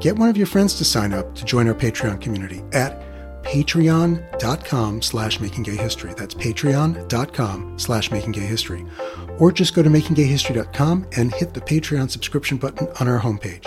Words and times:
get 0.00 0.16
one 0.16 0.28
of 0.28 0.36
your 0.36 0.46
friends 0.46 0.74
to 0.74 0.84
sign 0.84 1.12
up 1.12 1.34
to 1.34 1.44
join 1.44 1.68
our 1.68 1.74
Patreon 1.74 2.20
community 2.20 2.62
at 2.72 3.02
patreon.com 3.42 5.02
slash 5.02 5.38
makinggayhistory. 5.38 6.16
That's 6.16 6.34
patreon.com 6.34 7.78
slash 7.78 8.10
makinggayhistory. 8.10 9.40
Or 9.40 9.52
just 9.52 9.74
go 9.74 9.82
to 9.82 9.88
makinggayhistory.com 9.88 11.06
and 11.16 11.32
hit 11.34 11.54
the 11.54 11.60
Patreon 11.60 12.10
subscription 12.10 12.58
button 12.58 12.88
on 13.00 13.08
our 13.08 13.20
homepage. 13.20 13.66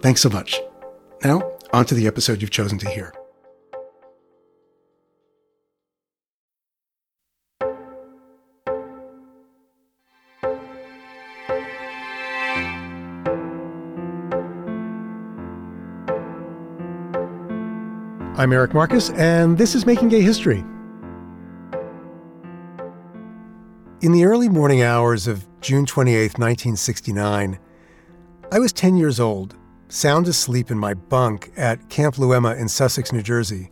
Thanks 0.00 0.20
so 0.22 0.28
much. 0.28 0.60
Now, 1.24 1.52
on 1.72 1.84
to 1.86 1.94
the 1.94 2.06
episode 2.06 2.40
you've 2.40 2.50
chosen 2.50 2.78
to 2.78 2.88
hear. 2.88 3.12
I'm 18.40 18.54
Eric 18.54 18.72
Marcus, 18.72 19.10
and 19.10 19.58
this 19.58 19.74
is 19.74 19.84
Making 19.84 20.08
Gay 20.08 20.22
History. 20.22 20.64
In 24.00 24.12
the 24.12 24.24
early 24.24 24.48
morning 24.48 24.80
hours 24.80 25.26
of 25.26 25.46
June 25.60 25.84
28, 25.84 26.38
1969, 26.38 27.58
I 28.50 28.58
was 28.58 28.72
10 28.72 28.96
years 28.96 29.20
old, 29.20 29.56
sound 29.88 30.26
asleep 30.26 30.70
in 30.70 30.78
my 30.78 30.94
bunk 30.94 31.52
at 31.54 31.90
Camp 31.90 32.14
Luema 32.14 32.58
in 32.58 32.66
Sussex, 32.66 33.12
New 33.12 33.20
Jersey. 33.20 33.70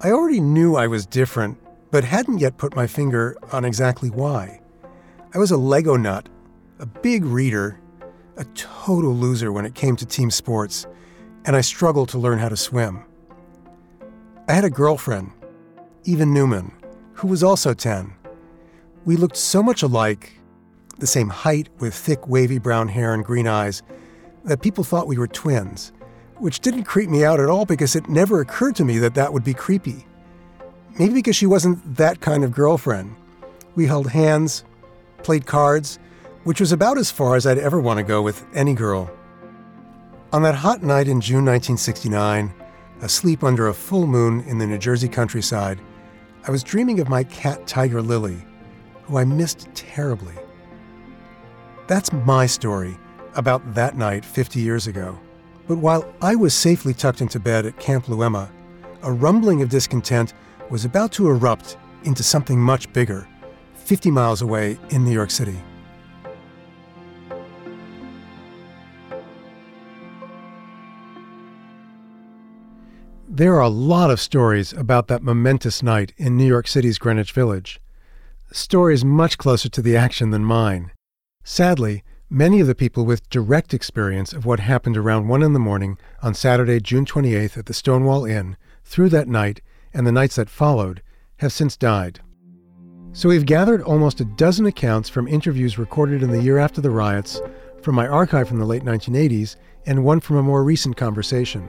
I 0.00 0.10
already 0.10 0.40
knew 0.40 0.74
I 0.74 0.88
was 0.88 1.06
different, 1.06 1.56
but 1.92 2.02
hadn't 2.02 2.38
yet 2.38 2.58
put 2.58 2.74
my 2.74 2.88
finger 2.88 3.36
on 3.52 3.64
exactly 3.64 4.10
why. 4.10 4.62
I 5.32 5.38
was 5.38 5.52
a 5.52 5.56
Lego 5.56 5.94
nut, 5.94 6.28
a 6.80 6.86
big 6.86 7.24
reader, 7.24 7.78
a 8.36 8.44
total 8.56 9.14
loser 9.14 9.52
when 9.52 9.64
it 9.64 9.76
came 9.76 9.94
to 9.94 10.04
team 10.04 10.32
sports, 10.32 10.88
and 11.44 11.54
I 11.54 11.60
struggled 11.60 12.08
to 12.08 12.18
learn 12.18 12.40
how 12.40 12.48
to 12.48 12.56
swim. 12.56 13.04
I 14.48 14.52
had 14.52 14.64
a 14.64 14.70
girlfriend, 14.70 15.32
Eva 16.04 16.24
Newman, 16.24 16.70
who 17.14 17.26
was 17.26 17.42
also 17.42 17.74
10. 17.74 18.14
We 19.04 19.16
looked 19.16 19.36
so 19.36 19.60
much 19.60 19.82
alike, 19.82 20.34
the 20.98 21.06
same 21.08 21.28
height 21.28 21.68
with 21.80 21.92
thick, 21.92 22.28
wavy 22.28 22.58
brown 22.58 22.86
hair 22.86 23.12
and 23.12 23.24
green 23.24 23.48
eyes, 23.48 23.82
that 24.44 24.62
people 24.62 24.84
thought 24.84 25.08
we 25.08 25.18
were 25.18 25.26
twins, 25.26 25.92
which 26.36 26.60
didn't 26.60 26.84
creep 26.84 27.10
me 27.10 27.24
out 27.24 27.40
at 27.40 27.48
all 27.48 27.66
because 27.66 27.96
it 27.96 28.08
never 28.08 28.40
occurred 28.40 28.76
to 28.76 28.84
me 28.84 28.98
that 28.98 29.14
that 29.14 29.32
would 29.32 29.42
be 29.42 29.52
creepy. 29.52 30.06
Maybe 30.96 31.14
because 31.14 31.34
she 31.34 31.46
wasn't 31.46 31.96
that 31.96 32.20
kind 32.20 32.44
of 32.44 32.52
girlfriend. 32.52 33.16
We 33.74 33.86
held 33.86 34.10
hands, 34.10 34.64
played 35.24 35.46
cards, 35.46 35.98
which 36.44 36.60
was 36.60 36.70
about 36.70 36.98
as 36.98 37.10
far 37.10 37.34
as 37.34 37.48
I'd 37.48 37.58
ever 37.58 37.80
want 37.80 37.98
to 37.98 38.04
go 38.04 38.22
with 38.22 38.46
any 38.54 38.74
girl. 38.74 39.10
On 40.32 40.42
that 40.42 40.54
hot 40.54 40.84
night 40.84 41.08
in 41.08 41.20
June 41.20 41.44
1969, 41.44 42.54
asleep 43.02 43.44
under 43.44 43.68
a 43.68 43.74
full 43.74 44.06
moon 44.06 44.40
in 44.46 44.58
the 44.58 44.66
New 44.66 44.78
Jersey 44.78 45.08
countryside, 45.08 45.80
I 46.46 46.50
was 46.50 46.62
dreaming 46.62 47.00
of 47.00 47.08
my 47.08 47.24
cat 47.24 47.66
Tiger 47.66 48.00
Lily, 48.00 48.38
who 49.04 49.18
I 49.18 49.24
missed 49.24 49.68
terribly. 49.74 50.34
That's 51.86 52.12
my 52.12 52.46
story 52.46 52.96
about 53.34 53.74
that 53.74 53.96
night 53.96 54.24
50 54.24 54.60
years 54.60 54.86
ago. 54.86 55.18
But 55.68 55.78
while 55.78 56.12
I 56.22 56.34
was 56.34 56.54
safely 56.54 56.94
tucked 56.94 57.20
into 57.20 57.40
bed 57.40 57.66
at 57.66 57.78
Camp 57.78 58.06
Luema, 58.06 58.48
a 59.02 59.12
rumbling 59.12 59.62
of 59.62 59.68
discontent 59.68 60.32
was 60.70 60.84
about 60.84 61.12
to 61.12 61.28
erupt 61.28 61.76
into 62.04 62.22
something 62.22 62.60
much 62.60 62.92
bigger, 62.92 63.28
50 63.74 64.10
miles 64.10 64.42
away 64.42 64.78
in 64.90 65.04
New 65.04 65.12
York 65.12 65.30
City. 65.30 65.56
There 73.36 73.56
are 73.56 73.60
a 73.60 73.68
lot 73.68 74.10
of 74.10 74.18
stories 74.18 74.72
about 74.72 75.08
that 75.08 75.22
momentous 75.22 75.82
night 75.82 76.14
in 76.16 76.38
New 76.38 76.46
York 76.46 76.66
City's 76.66 76.96
Greenwich 76.96 77.32
Village. 77.32 77.82
Stories 78.50 79.04
much 79.04 79.36
closer 79.36 79.68
to 79.68 79.82
the 79.82 79.94
action 79.94 80.30
than 80.30 80.42
mine. 80.42 80.90
Sadly, 81.44 82.02
many 82.30 82.60
of 82.60 82.66
the 82.66 82.74
people 82.74 83.04
with 83.04 83.28
direct 83.28 83.74
experience 83.74 84.32
of 84.32 84.46
what 84.46 84.60
happened 84.60 84.96
around 84.96 85.28
1 85.28 85.42
in 85.42 85.52
the 85.52 85.58
morning 85.58 85.98
on 86.22 86.32
Saturday, 86.32 86.80
June 86.80 87.04
28th 87.04 87.58
at 87.58 87.66
the 87.66 87.74
Stonewall 87.74 88.24
Inn, 88.24 88.56
through 88.84 89.10
that 89.10 89.28
night 89.28 89.60
and 89.92 90.06
the 90.06 90.12
nights 90.12 90.36
that 90.36 90.48
followed, 90.48 91.02
have 91.40 91.52
since 91.52 91.76
died. 91.76 92.20
So 93.12 93.28
we've 93.28 93.44
gathered 93.44 93.82
almost 93.82 94.18
a 94.18 94.24
dozen 94.24 94.64
accounts 94.64 95.10
from 95.10 95.28
interviews 95.28 95.76
recorded 95.76 96.22
in 96.22 96.30
the 96.30 96.42
year 96.42 96.56
after 96.56 96.80
the 96.80 96.88
riots, 96.88 97.42
from 97.82 97.96
my 97.96 98.08
archive 98.08 98.48
from 98.48 98.60
the 98.60 98.64
late 98.64 98.82
1980s, 98.82 99.56
and 99.84 100.04
one 100.04 100.20
from 100.20 100.36
a 100.36 100.42
more 100.42 100.64
recent 100.64 100.96
conversation. 100.96 101.68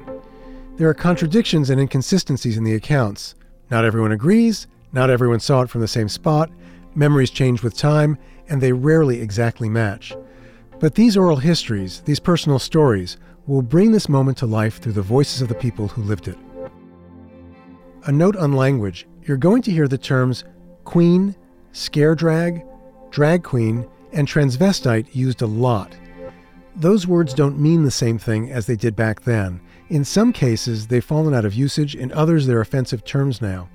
There 0.77 0.88
are 0.88 0.93
contradictions 0.93 1.71
and 1.71 1.81
inconsistencies 1.81 2.55
in 2.55 2.63
the 2.63 2.75
accounts. 2.75 3.33
Not 3.71 3.83
everyone 3.83 4.11
agrees, 4.11 4.67
not 4.91 5.09
everyone 5.09 5.39
saw 5.39 5.61
it 5.61 5.71
from 5.71 5.81
the 5.81 5.88
same 5.88 6.07
spot, 6.07 6.51
memories 6.93 7.31
change 7.31 7.63
with 7.63 7.75
time, 7.75 8.15
and 8.47 8.61
they 8.61 8.71
rarely 8.71 9.19
exactly 9.19 9.69
match. 9.69 10.16
But 10.79 10.93
these 10.93 11.17
oral 11.17 11.37
histories, 11.37 12.01
these 12.01 12.19
personal 12.19 12.59
stories, 12.59 13.17
will 13.47 13.63
bring 13.63 13.91
this 13.91 14.07
moment 14.07 14.37
to 14.37 14.45
life 14.45 14.79
through 14.79 14.91
the 14.93 15.01
voices 15.01 15.41
of 15.41 15.47
the 15.47 15.55
people 15.55 15.87
who 15.87 16.03
lived 16.03 16.27
it. 16.27 16.37
A 18.05 18.11
note 18.11 18.35
on 18.35 18.53
language 18.53 19.07
you're 19.23 19.35
going 19.35 19.63
to 19.63 19.71
hear 19.71 19.87
the 19.87 19.97
terms 19.97 20.43
queen, 20.83 21.35
scare 21.71 22.13
drag, 22.13 22.63
drag 23.09 23.43
queen, 23.43 23.89
and 24.13 24.27
transvestite 24.27 25.07
used 25.16 25.41
a 25.41 25.47
lot. 25.47 25.97
Those 26.75 27.07
words 27.07 27.33
don't 27.33 27.59
mean 27.59 27.83
the 27.83 27.89
same 27.89 28.19
thing 28.19 28.51
as 28.51 28.67
they 28.67 28.75
did 28.75 28.95
back 28.95 29.21
then, 29.21 29.59
in 29.89 30.03
some 30.03 30.33
cases, 30.33 30.87
they've 30.87 31.03
fallen 31.03 31.33
out 31.33 31.45
of 31.45 31.53
usage, 31.53 31.95
in 31.95 32.11
others, 32.11 32.45
they're 32.45 32.61
offensive 32.61 33.03
terms 33.03 33.41
now. 33.41 33.69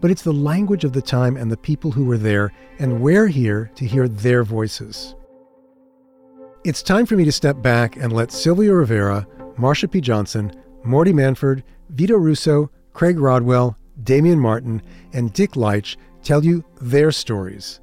But 0.00 0.10
it's 0.10 0.22
the 0.22 0.32
language 0.32 0.84
of 0.84 0.92
the 0.92 1.02
time 1.02 1.36
and 1.36 1.50
the 1.50 1.56
people 1.56 1.90
who 1.90 2.04
were 2.04 2.18
there, 2.18 2.52
and 2.78 3.00
we're 3.00 3.26
here 3.26 3.70
to 3.74 3.86
hear 3.86 4.08
their 4.08 4.44
voices. 4.44 5.14
It's 6.64 6.82
time 6.82 7.06
for 7.06 7.16
me 7.16 7.24
to 7.24 7.32
step 7.32 7.62
back 7.62 7.96
and 7.96 8.12
let 8.12 8.32
Sylvia 8.32 8.74
Rivera, 8.74 9.26
Marsha 9.58 9.90
P. 9.90 10.00
Johnson, 10.00 10.52
Morty 10.84 11.12
Manford, 11.12 11.62
Vito 11.90 12.16
Russo, 12.16 12.70
Craig 12.92 13.18
Rodwell, 13.18 13.76
Damian 14.02 14.38
Martin, 14.38 14.82
and 15.12 15.32
Dick 15.32 15.56
Leitch 15.56 15.96
tell 16.22 16.44
you 16.44 16.64
their 16.80 17.12
stories. 17.12 17.80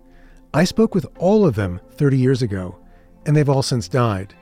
I 0.53 0.63
spoke 0.63 0.95
with 0.95 1.05
all 1.17 1.45
of 1.45 1.55
them 1.55 1.81
30 1.91 2.17
years 2.17 2.41
ago, 2.41 2.79
and 3.25 3.35
they've 3.35 3.49
all 3.49 3.63
since 3.63 3.87
died. 3.87 4.33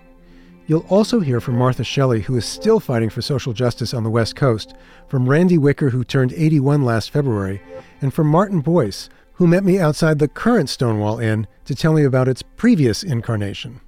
You'll 0.68 0.86
also 0.90 1.20
hear 1.20 1.40
from 1.40 1.60
Martha 1.60 1.84
Shelley, 1.84 2.22
who 2.22 2.36
is 2.36 2.44
still 2.44 2.80
fighting 2.80 3.12
for 3.12 3.22
social 3.22 3.54
justice 3.54 3.94
on 3.94 4.04
the 4.04 4.10
West 4.10 4.36
Coast, 4.36 4.74
from 5.08 5.30
Randy 5.30 5.60
Wicker, 5.60 5.92
who 5.92 6.04
turned 6.04 6.34
81 6.34 6.84
last 6.84 7.12
February, 7.12 7.62
and 8.02 8.12
from 8.12 8.26
Martin 8.26 8.62
Boyce, 8.62 9.08
who 9.34 9.46
met 9.46 9.64
me 9.64 9.78
outside 9.78 10.18
the 10.18 10.28
current 10.28 10.68
Stonewall 10.68 11.20
Inn 11.20 11.46
to 11.66 11.76
tell 11.76 11.94
me 11.94 12.04
about 12.04 12.28
its 12.28 12.42
previous 12.42 13.04
incarnation. 13.04 13.80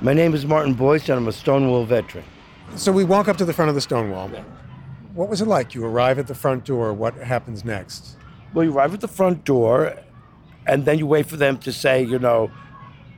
My 0.00 0.12
name 0.12 0.34
is 0.34 0.44
Martin 0.44 0.74
Boyce, 0.74 1.08
and 1.08 1.16
I'm 1.16 1.28
a 1.28 1.32
Stonewall 1.32 1.84
veteran. 1.84 2.24
So 2.74 2.90
we 2.90 3.04
walk 3.04 3.28
up 3.28 3.36
to 3.36 3.44
the 3.44 3.52
front 3.52 3.68
of 3.68 3.76
the 3.76 3.80
Stonewall. 3.80 4.28
What 5.14 5.28
was 5.28 5.40
it 5.40 5.46
like? 5.46 5.76
You 5.76 5.84
arrive 5.84 6.18
at 6.18 6.26
the 6.26 6.34
front 6.34 6.64
door. 6.64 6.92
What 6.92 7.14
happens 7.14 7.64
next? 7.64 8.16
Well, 8.52 8.64
you 8.64 8.72
arrive 8.72 8.94
at 8.94 9.00
the 9.00 9.08
front 9.08 9.44
door, 9.44 9.94
and 10.66 10.84
then 10.84 10.98
you 10.98 11.06
wait 11.06 11.26
for 11.26 11.36
them 11.36 11.56
to 11.58 11.72
say, 11.72 12.02
you 12.02 12.18
know, 12.18 12.50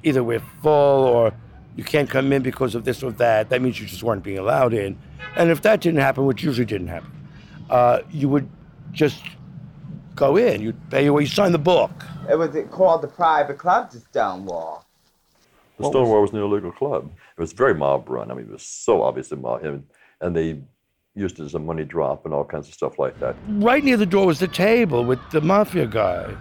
either 0.02 0.22
we're 0.22 0.42
full 0.62 1.04
or 1.04 1.32
you 1.76 1.84
can't 1.84 2.08
come 2.08 2.32
in 2.32 2.42
because 2.42 2.74
of 2.74 2.84
this 2.84 3.02
or 3.02 3.12
that. 3.12 3.48
That 3.48 3.62
means 3.62 3.80
you 3.80 3.86
just 3.86 4.02
weren't 4.02 4.22
being 4.22 4.38
allowed 4.38 4.74
in. 4.74 4.98
And 5.36 5.50
if 5.50 5.62
that 5.62 5.80
didn't 5.80 6.00
happen, 6.00 6.26
which 6.26 6.42
usually 6.42 6.66
didn't 6.66 6.88
happen, 6.88 7.10
uh, 7.70 8.00
you 8.10 8.28
would 8.28 8.48
just 8.92 9.22
go 10.14 10.36
in. 10.36 10.60
You'd 10.60 10.90
pay 10.90 11.04
your 11.04 11.14
way, 11.14 11.22
you 11.22 11.28
sign 11.28 11.52
the 11.52 11.58
book. 11.58 11.90
It 12.28 12.36
was 12.36 12.56
called 12.70 13.02
the 13.02 13.08
private 13.08 13.58
club, 13.58 13.90
the 13.90 14.00
Stonewall. 14.00 14.84
The 15.78 15.88
Stonewall 15.88 16.20
was 16.22 16.32
an 16.32 16.38
illegal 16.38 16.70
club. 16.70 17.10
It 17.36 17.40
was 17.40 17.52
very 17.52 17.74
mob 17.74 18.08
run. 18.08 18.30
I 18.30 18.34
mean, 18.34 18.46
it 18.46 18.52
was 18.52 18.62
so 18.62 19.02
obviously 19.02 19.38
mob, 19.38 19.64
and, 19.64 19.84
and 20.20 20.36
they 20.36 20.60
used 21.14 21.40
it 21.40 21.44
as 21.44 21.54
a 21.54 21.58
money 21.58 21.84
drop 21.84 22.24
and 22.24 22.32
all 22.32 22.44
kinds 22.44 22.68
of 22.68 22.74
stuff 22.74 22.98
like 22.98 23.18
that. 23.20 23.36
Right 23.48 23.82
near 23.82 23.96
the 23.96 24.06
door 24.06 24.26
was 24.26 24.38
the 24.38 24.48
table 24.48 25.04
with 25.04 25.18
the 25.30 25.40
mafia 25.40 25.86
guy. 25.86 26.34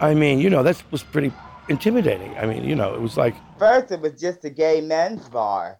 I 0.00 0.14
mean, 0.14 0.38
you 0.40 0.50
know, 0.50 0.62
that 0.62 0.82
was 0.90 1.02
pretty 1.02 1.32
intimidating. 1.68 2.36
I 2.36 2.46
mean, 2.46 2.64
you 2.64 2.74
know, 2.74 2.94
it 2.94 3.00
was 3.00 3.16
like 3.16 3.34
First, 3.58 3.90
it 3.92 4.00
was 4.00 4.20
just 4.20 4.44
a 4.44 4.50
gay 4.50 4.80
men's 4.80 5.28
bar, 5.28 5.78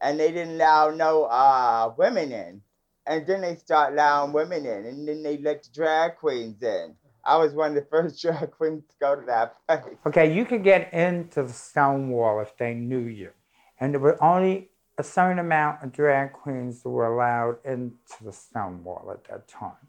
and 0.00 0.18
they 0.18 0.32
didn't 0.32 0.56
allow 0.56 0.90
no 0.90 1.24
uh, 1.24 1.92
women 1.96 2.32
in. 2.32 2.62
And 3.08 3.24
then 3.24 3.42
they 3.42 3.54
start 3.54 3.92
allowing 3.92 4.32
women 4.32 4.66
in, 4.66 4.84
and 4.86 5.06
then 5.06 5.22
they 5.22 5.38
let 5.38 5.62
the 5.62 5.68
drag 5.72 6.16
queens 6.16 6.60
in. 6.62 6.96
I 7.24 7.36
was 7.36 7.52
one 7.52 7.70
of 7.70 7.74
the 7.76 7.88
first 7.90 8.20
drag 8.22 8.50
queens 8.50 8.84
to 8.88 8.94
go 9.00 9.16
to 9.16 9.26
that 9.26 9.56
place. 9.68 9.96
Okay, 10.06 10.32
you 10.32 10.44
could 10.44 10.64
get 10.64 10.92
into 10.92 11.44
the 11.44 11.52
Stonewall 11.52 12.40
if 12.40 12.56
they 12.56 12.74
knew 12.74 13.00
you. 13.00 13.30
And 13.78 13.92
there 13.92 14.00
were 14.00 14.22
only 14.22 14.70
a 14.98 15.04
certain 15.04 15.38
amount 15.38 15.82
of 15.82 15.92
drag 15.92 16.32
queens 16.32 16.82
that 16.82 16.88
were 16.88 17.06
allowed 17.06 17.58
into 17.64 18.24
the 18.24 18.32
Stonewall 18.32 19.10
at 19.12 19.24
that 19.24 19.46
time. 19.46 19.85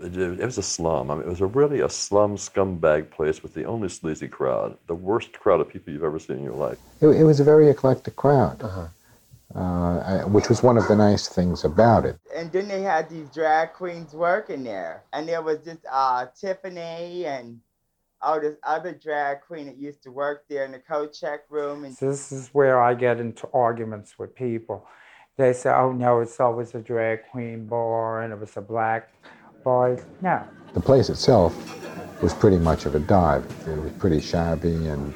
It, 0.00 0.16
it 0.16 0.44
was 0.44 0.58
a 0.58 0.62
slum. 0.62 1.10
I 1.10 1.14
mean, 1.16 1.24
it 1.24 1.28
was 1.28 1.40
a 1.40 1.46
really 1.46 1.80
a 1.80 1.88
slum 1.88 2.36
scumbag 2.36 3.10
place 3.10 3.42
with 3.42 3.54
the 3.54 3.64
only 3.64 3.88
sleazy 3.88 4.28
crowd, 4.28 4.78
the 4.86 4.94
worst 4.94 5.32
crowd 5.32 5.60
of 5.60 5.68
people 5.68 5.92
you've 5.92 6.04
ever 6.04 6.18
seen 6.18 6.38
in 6.38 6.44
your 6.44 6.54
life. 6.54 6.78
It, 7.00 7.08
it 7.08 7.24
was 7.24 7.40
a 7.40 7.44
very 7.44 7.68
eclectic 7.68 8.14
crowd, 8.14 8.62
uh, 9.54 10.20
which 10.22 10.48
was 10.48 10.62
one 10.62 10.76
of 10.78 10.86
the 10.86 10.94
nice 10.94 11.26
things 11.28 11.64
about 11.64 12.04
it. 12.04 12.18
And 12.34 12.52
then 12.52 12.68
they 12.68 12.82
had 12.82 13.10
these 13.10 13.28
drag 13.30 13.72
queens 13.72 14.12
working 14.12 14.62
there. 14.62 15.02
And 15.12 15.28
there 15.28 15.42
was 15.42 15.60
this 15.60 15.78
uh, 15.90 16.26
Tiffany 16.40 17.26
and 17.26 17.60
all 18.20 18.40
this 18.40 18.56
other 18.62 18.92
drag 18.92 19.40
queen 19.42 19.66
that 19.66 19.76
used 19.76 20.02
to 20.02 20.10
work 20.10 20.44
there 20.48 20.64
in 20.64 20.72
the 20.72 20.78
coat 20.78 21.12
check 21.12 21.40
room. 21.50 21.84
And 21.84 21.96
So 21.96 22.06
this 22.06 22.30
is 22.30 22.48
where 22.52 22.80
I 22.80 22.94
get 22.94 23.20
into 23.20 23.48
arguments 23.52 24.18
with 24.18 24.34
people. 24.34 24.86
They 25.36 25.52
say, 25.52 25.70
oh 25.70 25.92
no, 25.92 26.20
it's 26.20 26.40
always 26.40 26.74
a 26.74 26.80
drag 26.80 27.28
queen 27.30 27.66
bar 27.66 28.22
and 28.22 28.32
it 28.32 28.38
was 28.40 28.56
a 28.56 28.60
black 28.60 29.12
bar. 29.68 29.98
No. 30.22 30.42
The 30.72 30.80
place 30.80 31.10
itself 31.10 31.52
was 32.22 32.32
pretty 32.32 32.58
much 32.58 32.86
of 32.86 32.94
a 32.94 32.98
dive. 33.00 33.44
It 33.66 33.76
was 33.76 33.92
pretty 33.92 34.20
shabby, 34.20 34.86
and 34.94 35.14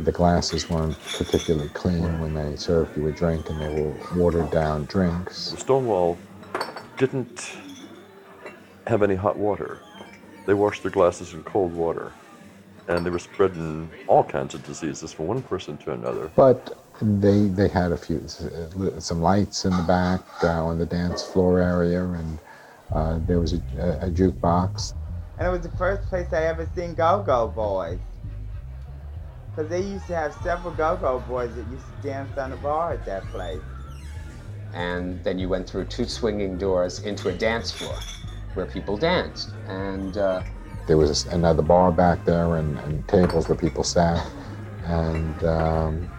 the 0.00 0.10
glasses 0.10 0.68
weren't 0.68 0.98
particularly 1.18 1.68
clean 1.68 2.20
when 2.20 2.34
they 2.34 2.56
served 2.56 2.96
you 2.96 3.06
a 3.06 3.12
drink, 3.12 3.48
and 3.48 3.60
they 3.60 3.72
were 3.80 3.94
watered 4.16 4.50
down 4.50 4.86
drinks. 4.86 5.52
The 5.52 5.58
Stonewall 5.58 6.18
didn't 6.98 7.52
have 8.88 9.02
any 9.02 9.14
hot 9.14 9.36
water. 9.36 9.78
They 10.46 10.54
washed 10.54 10.82
their 10.82 10.90
glasses 10.90 11.32
in 11.34 11.44
cold 11.44 11.72
water. 11.72 12.12
And 12.88 13.06
they 13.06 13.10
were 13.10 13.20
spreading 13.20 13.88
all 14.08 14.24
kinds 14.24 14.54
of 14.54 14.66
diseases 14.66 15.12
from 15.12 15.28
one 15.28 15.42
person 15.42 15.76
to 15.78 15.92
another. 15.92 16.32
But 16.34 16.76
they 17.00 17.46
they 17.58 17.68
had 17.68 17.92
a 17.92 17.96
few 17.96 18.20
some 18.98 19.20
lights 19.22 19.64
in 19.64 19.72
the 19.80 19.84
back 19.84 20.20
uh, 20.42 20.66
on 20.68 20.78
the 20.78 20.86
dance 20.86 21.22
floor 21.22 21.60
area, 21.60 22.02
and 22.02 22.38
uh, 22.92 23.20
there 23.22 23.40
was 23.40 23.54
a, 23.54 23.62
a, 23.78 24.08
a 24.08 24.10
jukebox. 24.10 24.94
And 25.38 25.48
it 25.48 25.50
was 25.50 25.62
the 25.62 25.70
first 25.70 26.08
place 26.08 26.32
I 26.32 26.44
ever 26.44 26.66
seen 26.74 26.94
Go-Go 26.94 27.48
Boys. 27.48 28.00
Because 29.50 29.70
they 29.70 29.82
used 29.82 30.06
to 30.08 30.14
have 30.16 30.34
several 30.34 30.74
Go-Go 30.74 31.20
Boys 31.20 31.54
that 31.56 31.66
used 31.68 31.88
to 31.88 31.94
dance 32.08 32.36
on 32.38 32.50
the 32.50 32.56
bar 32.56 32.92
at 32.94 33.04
that 33.06 33.30
place. 33.30 33.64
and 34.72 35.22
then 35.24 35.38
you 35.38 35.48
went 35.48 35.68
through 35.68 35.86
two 35.86 36.06
swinging 36.06 36.58
doors 36.58 37.00
into 37.00 37.28
a 37.28 37.32
dance 37.34 37.72
floor 37.72 38.06
where 38.54 38.66
people 38.66 38.98
danced. 38.98 39.54
And 39.66 40.16
uh, 40.18 40.44
There 40.86 40.98
was 40.98 41.26
another 41.26 41.62
bar 41.62 41.92
back 41.92 42.24
there, 42.24 42.56
and, 42.56 42.78
and 42.80 43.08
tables 43.08 43.48
where 43.48 43.56
people 43.56 43.84
sat, 43.84 44.32
and 44.82 45.42
um, 45.44 46.12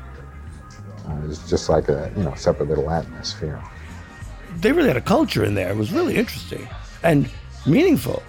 uh, 1.07 1.19
it 1.23 1.27
was 1.27 1.45
just 1.47 1.69
like 1.69 1.89
a 1.89 2.11
you 2.15 2.23
know 2.23 2.35
separate 2.35 2.69
little 2.69 2.91
atmosphere. 2.91 3.63
They 4.57 4.71
really 4.71 4.87
had 4.87 4.97
a 4.97 5.01
culture 5.01 5.43
in 5.43 5.55
there. 5.55 5.69
It 5.71 5.77
was 5.77 5.91
really 5.91 6.15
interesting 6.15 6.67
and 7.03 7.29
meaningful 7.65 8.23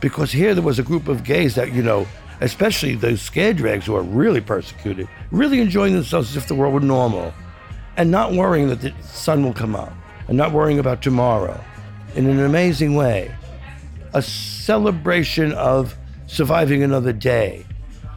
because 0.00 0.32
here 0.32 0.54
there 0.54 0.62
was 0.62 0.78
a 0.78 0.82
group 0.82 1.08
of 1.08 1.24
gays 1.24 1.54
that, 1.54 1.72
you 1.72 1.82
know, 1.82 2.06
especially 2.40 2.96
those 2.96 3.22
scare 3.22 3.52
drags 3.52 3.86
who 3.86 3.94
are 3.94 4.02
really 4.02 4.40
persecuted, 4.40 5.08
really 5.30 5.60
enjoying 5.60 5.94
themselves 5.94 6.30
as 6.30 6.36
if 6.36 6.48
the 6.48 6.54
world 6.54 6.74
were 6.74 6.80
normal 6.80 7.32
and 7.96 8.10
not 8.10 8.32
worrying 8.32 8.68
that 8.68 8.80
the 8.80 8.92
sun 9.02 9.44
will 9.44 9.52
come 9.52 9.76
up 9.76 9.92
and 10.28 10.36
not 10.36 10.52
worrying 10.52 10.78
about 10.78 11.02
tomorrow 11.02 11.62
in 12.16 12.26
an 12.26 12.40
amazing 12.40 12.94
way. 12.94 13.34
A 14.14 14.22
celebration 14.22 15.52
of 15.52 15.96
surviving 16.26 16.82
another 16.82 17.12
day, 17.12 17.64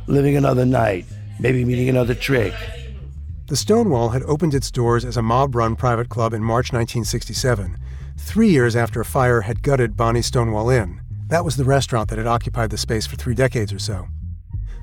living 0.08 0.36
another 0.36 0.66
night, 0.66 1.06
maybe 1.40 1.64
meeting 1.64 1.90
another 1.90 2.16
trick. 2.16 2.54
The 3.48 3.56
Stonewall 3.56 4.10
had 4.10 4.24
opened 4.24 4.56
its 4.56 4.72
doors 4.72 5.06
as 5.06 5.18
a 5.18 5.22
mob 5.22 5.54
run 5.54 5.76
private 5.76 6.10
club 6.10 6.34
in 6.34 6.42
March 6.42 6.74
1967, 6.74 7.78
three 8.18 8.50
years 8.50 8.76
after 8.76 9.00
a 9.00 9.06
fire 9.06 9.42
had 9.42 9.62
gutted 9.62 9.96
Bonnie 9.96 10.24
Stonewall 10.24 10.72
Inn. 10.72 11.00
That 11.28 11.46
was 11.46 11.56
the 11.56 11.64
restaurant 11.64 12.10
that 12.10 12.18
had 12.18 12.26
occupied 12.26 12.72
the 12.72 12.78
space 12.80 13.06
for 13.06 13.18
three 13.18 13.36
decades 13.36 13.72
or 13.72 13.78
so. 13.78 14.08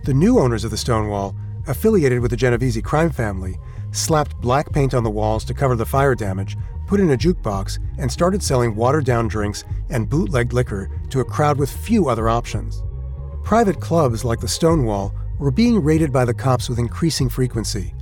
The 0.04 0.14
new 0.14 0.38
owners 0.38 0.62
of 0.62 0.70
the 0.70 0.76
Stonewall, 0.76 1.34
affiliated 1.66 2.20
with 2.20 2.30
the 2.30 2.36
Genovese 2.36 2.80
crime 2.82 3.10
family, 3.10 3.58
slapped 3.90 4.40
black 4.40 4.70
paint 4.72 4.94
on 4.94 5.02
the 5.02 5.10
walls 5.10 5.44
to 5.46 5.54
cover 5.54 5.74
the 5.74 5.84
fire 5.84 6.14
damage, 6.14 6.56
put 6.86 7.00
in 7.00 7.10
a 7.10 7.16
jukebox, 7.16 7.80
and 7.98 8.12
started 8.12 8.44
selling 8.44 8.76
watered 8.76 9.04
down 9.04 9.26
drinks 9.26 9.64
and 9.90 10.08
bootlegged 10.08 10.52
liquor 10.52 10.88
to 11.10 11.18
a 11.18 11.24
crowd 11.24 11.58
with 11.58 11.68
few 11.68 12.08
other 12.08 12.28
options. 12.28 12.80
Private 13.42 13.80
clubs 13.80 14.24
like 14.24 14.38
the 14.38 14.46
Stonewall 14.46 15.12
were 15.40 15.50
being 15.50 15.82
raided 15.82 16.12
by 16.12 16.24
the 16.24 16.32
cops 16.32 16.68
with 16.68 16.78
increasing 16.78 17.28
frequency. 17.28 17.92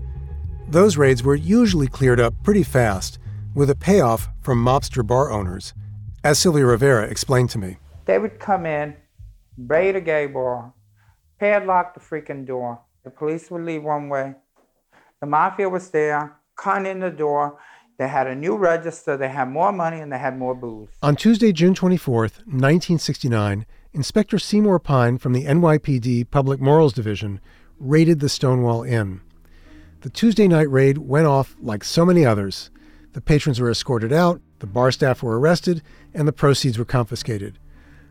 Those 0.71 0.97
raids 0.97 1.25
were 1.25 1.35
usually 1.35 1.89
cleared 1.89 2.21
up 2.21 2.33
pretty 2.45 2.63
fast, 2.63 3.19
with 3.57 3.71
a 3.71 3.75
payoff 3.75 4.29
from 4.41 4.65
mobster 4.65 5.05
bar 5.05 5.33
owners, 5.33 5.75
as 6.23 6.39
Sylvia 6.39 6.65
Rivera 6.65 7.09
explained 7.09 7.51
to 7.51 7.59
me. 7.59 7.79
They 8.05 8.21
would 8.21 8.39
come 8.39 8.67
in, 8.67 8.95
raid 9.59 9.97
a 9.97 10.01
gay 10.01 10.27
bar, 10.27 10.73
padlock 11.41 11.95
the 11.95 12.01
freaking 12.01 12.47
door. 12.47 12.81
The 13.03 13.11
police 13.11 13.51
would 13.51 13.65
leave 13.65 13.83
one 13.83 14.09
way. 14.09 14.35
The 15.21 15.27
mafia 15.27 15.69
was 15.69 15.91
there, 15.91 16.37
cutting 16.55 16.87
in 16.87 17.01
the 17.01 17.11
door. 17.11 17.59
They 17.99 18.07
had 18.07 18.29
a 18.29 18.37
new 18.37 18.57
register, 18.57 19.17
they 19.17 19.29
had 19.29 19.49
more 19.49 19.73
money, 19.73 19.99
and 19.99 20.13
they 20.13 20.19
had 20.19 20.39
more 20.39 20.55
booze. 20.55 20.91
On 21.03 21.17
Tuesday, 21.17 21.51
June 21.51 21.75
24th, 21.75 22.47
1969, 22.47 23.67
Inspector 23.93 24.39
Seymour 24.39 24.79
Pine 24.79 25.19
from 25.19 25.33
the 25.33 25.47
NYPD 25.47 26.31
Public 26.31 26.61
Morals 26.61 26.93
Division 26.93 27.41
raided 27.81 28.21
the 28.21 28.29
Stonewall 28.29 28.85
Inn. 28.85 29.21
The 30.03 30.09
Tuesday 30.09 30.49
night 30.49 30.71
raid 30.71 30.97
went 30.97 31.27
off 31.27 31.55
like 31.61 31.85
so 31.85 32.07
many 32.07 32.25
others. 32.25 32.71
The 33.13 33.21
patrons 33.21 33.61
were 33.61 33.71
escorted 33.71 34.15
out, 34.15 34.41
the 34.61 34.67
bar 34.67 34.91
staff 34.93 35.23
were 35.23 35.39
arrested, 35.39 35.83
and 36.15 36.27
the 36.27 36.33
proceeds 36.33 36.79
were 36.79 36.87
confiscated. 36.87 37.59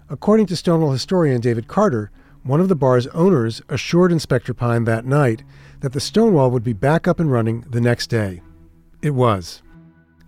According 0.07 0.45
to 0.47 0.55
Stonewall 0.55 0.91
historian 0.91 1.41
David 1.41 1.67
Carter, 1.67 2.11
one 2.43 2.61
of 2.61 2.69
the 2.69 2.75
bar's 2.75 3.07
owners 3.07 3.63
assured 3.69 4.11
Inspector 4.11 4.53
Pine 4.53 4.83
that 4.83 5.05
night 5.05 5.43
that 5.79 5.93
the 5.93 5.99
Stonewall 5.99 6.51
would 6.51 6.63
be 6.63 6.73
back 6.73 7.07
up 7.07 7.19
and 7.19 7.31
running 7.31 7.61
the 7.67 7.81
next 7.81 8.07
day. 8.07 8.43
It 9.01 9.15
was. 9.15 9.63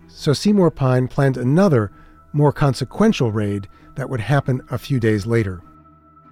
So 0.08 0.32
Seymour 0.32 0.72
Pine 0.72 1.06
planned 1.06 1.36
another, 1.36 1.92
more 2.32 2.52
consequential 2.52 3.30
raid 3.30 3.68
that 3.94 4.10
would 4.10 4.20
happen 4.20 4.62
a 4.72 4.78
few 4.78 4.98
days 4.98 5.26
later. 5.26 5.62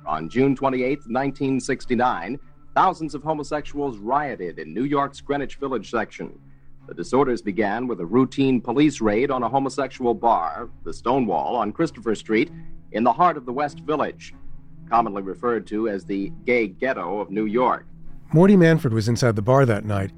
On 0.06 0.28
June 0.28 0.56
28, 0.56 0.98
1969, 1.06 2.40
thousands 2.80 3.14
of 3.14 3.22
homosexuals 3.22 3.98
rioted 3.98 4.58
in 4.58 4.72
New 4.72 4.84
York's 4.84 5.20
Greenwich 5.20 5.56
Village 5.56 5.90
section. 5.90 6.38
The 6.88 6.94
disorders 6.94 7.42
began 7.42 7.86
with 7.86 8.00
a 8.00 8.06
routine 8.06 8.58
police 8.58 9.02
raid 9.02 9.30
on 9.30 9.42
a 9.42 9.50
homosexual 9.50 10.14
bar, 10.14 10.70
the 10.82 10.94
Stonewall, 10.94 11.56
on 11.56 11.72
Christopher 11.72 12.14
Street, 12.14 12.50
in 12.92 13.04
the 13.04 13.12
heart 13.12 13.36
of 13.36 13.44
the 13.44 13.52
West 13.52 13.80
Village, 13.80 14.32
commonly 14.88 15.20
referred 15.20 15.66
to 15.66 15.90
as 15.90 16.06
the 16.06 16.32
gay 16.46 16.68
ghetto 16.68 17.20
of 17.20 17.30
New 17.30 17.44
York. 17.44 17.84
Morty 18.32 18.56
Manford 18.56 18.92
was 18.92 19.08
inside 19.08 19.36
the 19.36 19.42
bar 19.42 19.66
that 19.66 19.84
night. 19.84 20.12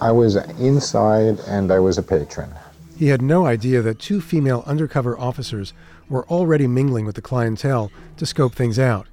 I 0.00 0.12
was 0.12 0.36
inside, 0.60 1.40
and 1.48 1.72
I 1.72 1.80
was 1.80 1.98
a 1.98 2.04
patron. 2.04 2.54
He 2.96 3.08
had 3.08 3.20
no 3.20 3.46
idea 3.46 3.82
that 3.82 3.98
two 3.98 4.20
female 4.20 4.62
undercover 4.64 5.18
officers 5.18 5.72
were 6.08 6.24
already 6.28 6.68
mingling 6.68 7.04
with 7.04 7.16
the 7.16 7.20
clientele 7.20 7.90
to 8.16 8.24
scope 8.24 8.54
things 8.54 8.78
out. 8.78 9.08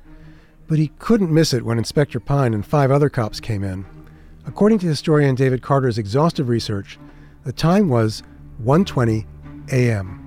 But 0.67 0.79
he 0.79 0.91
couldn't 0.99 1.33
miss 1.33 1.53
it 1.53 1.65
when 1.65 1.77
Inspector 1.77 2.19
Pine 2.21 2.53
and 2.53 2.65
five 2.65 2.89
other 2.89 3.09
cops 3.09 3.39
came 3.39 3.63
in. 3.63 3.85
According 4.45 4.79
to 4.79 4.87
historian 4.87 5.35
David 5.35 5.61
Carter's 5.61 5.97
exhaustive 5.97 6.49
research, 6.49 6.99
the 7.43 7.53
time 7.53 7.89
was 7.89 8.23
1:20 8.63 9.25
a.m. 9.71 10.19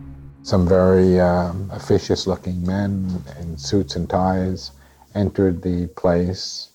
Some 0.43 0.69
very 0.69 1.19
um, 1.19 1.71
officious-looking 1.73 2.64
men 2.64 3.23
in 3.40 3.57
suits 3.57 3.97
and 3.97 4.09
ties 4.09 4.73
entered 5.14 5.62
the 5.62 5.87
place. 5.88 6.71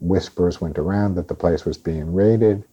Whispers 0.00 0.60
went 0.60 0.78
around 0.78 1.14
that 1.14 1.28
the 1.28 1.34
place 1.34 1.64
was 1.64 1.78
being 1.78 2.12
raided. 2.12 2.64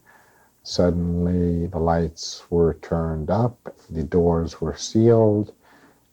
Suddenly, 0.64 1.66
the 1.66 1.78
lights 1.78 2.44
were 2.50 2.74
turned 2.74 3.30
up, 3.30 3.74
the 3.90 4.02
doors 4.02 4.60
were 4.60 4.76
sealed, 4.76 5.52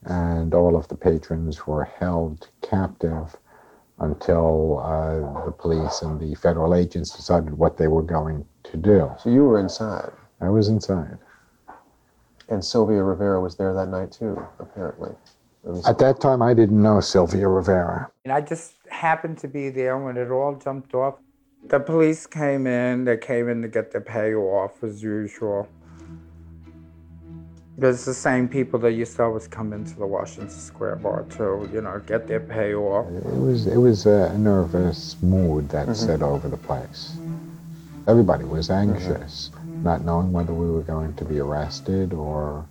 and 0.04 0.54
all 0.54 0.76
of 0.76 0.88
the 0.88 0.96
patrons 0.96 1.68
were 1.68 1.84
held 1.84 2.48
captive 2.62 3.36
until 4.00 4.80
uh, 4.80 5.46
the 5.46 5.52
police 5.52 6.02
and 6.02 6.20
the 6.20 6.36
federal 6.36 6.74
agents 6.74 7.16
decided 7.16 7.58
what 7.58 7.78
they 7.78 7.88
were 7.88 8.02
going 8.02 8.46
to 8.64 8.78
do. 8.78 9.12
So 9.20 9.30
you 9.30 9.44
were 9.44 9.60
inside. 9.60 10.12
I 10.42 10.50
was 10.50 10.70
inside. 10.70 11.18
And 12.48 12.64
Sylvia 12.64 13.04
Rivera 13.04 13.42
was 13.42 13.56
there 13.56 13.74
that 13.74 13.90
night 13.90 14.12
too, 14.12 14.42
apparently. 14.60 15.12
At 15.86 16.00
that 16.00 16.22
time, 16.22 16.42
I 16.42 16.54
didn't 16.54 16.82
know 16.82 17.00
Sylvia 17.02 17.48
Rivera. 17.48 18.10
And 18.24 18.32
I 18.32 18.42
just 18.42 18.76
happened 18.90 19.38
to 19.40 19.48
be 19.48 19.70
there 19.70 19.98
when 19.98 20.18
it 20.18 20.32
all 20.32 20.56
jumped 20.56 20.94
off. 20.94 21.16
The 21.68 21.80
police 21.80 22.26
came 22.26 22.66
in, 22.66 23.04
they 23.04 23.18
came 23.18 23.50
in 23.50 23.62
to 23.62 23.68
get 23.68 23.92
their 23.92 24.02
payoff 24.02 24.82
as 24.84 25.04
usual. 25.04 25.68
It's 27.82 28.04
the 28.04 28.14
same 28.14 28.50
people 28.50 28.78
that 28.80 28.92
used 28.92 29.16
to 29.16 29.24
always 29.24 29.48
come 29.48 29.72
into 29.72 29.96
the 29.96 30.06
Washington 30.06 30.50
Square 30.50 30.98
bar 30.98 31.24
to, 31.38 31.70
you 31.74 31.82
know, 31.82 32.02
get 32.06 32.28
their 32.28 32.42
payoff. 32.42 33.08
It 33.08 33.24
was 33.24 33.68
it 33.68 33.78
was 33.78 34.06
a 34.06 34.38
nervous 34.38 35.16
mood 35.22 35.70
that 35.70 35.88
mm-hmm. 35.88 35.94
set 35.94 36.22
over 36.22 36.50
the 36.50 36.58
place. 36.58 37.16
Everybody 38.08 38.44
was 38.44 38.70
anxious, 38.70 39.52
mm-hmm. 39.54 39.84
not 39.84 40.04
knowing 40.04 40.34
whether 40.34 40.54
we 40.54 40.70
were 40.70 40.82
going 40.82 41.14
to 41.16 41.26
be 41.26 41.40
arrested 41.40 42.12
or 42.12 42.66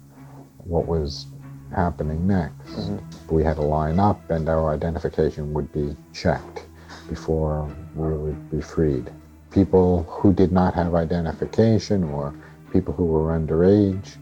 what 0.65 0.87
was 0.87 1.27
happening 1.75 2.27
next. 2.27 2.69
Mm-hmm. 2.73 3.35
We 3.35 3.45
had 3.45 3.57
to 3.57 3.63
line 3.63 3.99
up, 3.99 4.31
and 4.31 4.49
our 4.49 4.75
identification 4.75 5.55
would 5.55 5.73
be 5.73 5.97
checked 6.13 6.67
before 7.09 7.75
we 7.95 8.13
would 8.13 8.51
be 8.51 8.61
freed. 8.61 9.11
People 9.51 10.03
who 10.05 10.35
did 10.35 10.53
not 10.53 10.75
have 10.75 10.95
identification 10.95 12.05
or 12.05 12.35
people 12.73 12.93
who 12.93 13.07
were 13.07 13.39
underage 13.39 14.17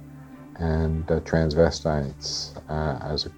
and 0.59 1.11
uh, 1.11 1.21
transvestites 1.21 2.57
uh, 2.71 2.99
as 3.05 3.27
a, 3.27 3.31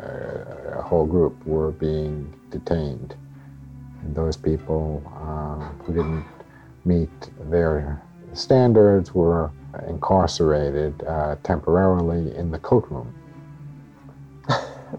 uh, 0.00 0.78
a, 0.78 0.82
whole 0.82 1.06
group 1.06 1.44
were 1.46 1.72
being 1.72 2.32
detained. 2.50 3.14
And 4.02 4.14
those 4.14 4.36
people 4.36 5.02
uh, 5.06 5.68
who 5.84 5.94
didn't 5.94 6.24
meet 6.84 7.10
their 7.50 8.00
standards 8.32 9.14
were 9.14 9.50
incarcerated 9.88 11.02
uh, 11.04 11.36
temporarily 11.42 12.34
in 12.36 12.50
the 12.50 12.58
coat 12.58 12.86
room. 12.90 13.14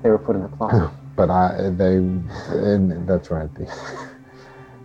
they 0.04 0.10
were 0.10 0.18
put 0.18 0.36
in 0.36 0.44
the 0.44 0.50
closet. 0.50 0.90
but 1.16 1.30
I, 1.30 1.70
they, 1.70 1.96
and 1.96 3.08
that's 3.08 3.32
right. 3.32 3.50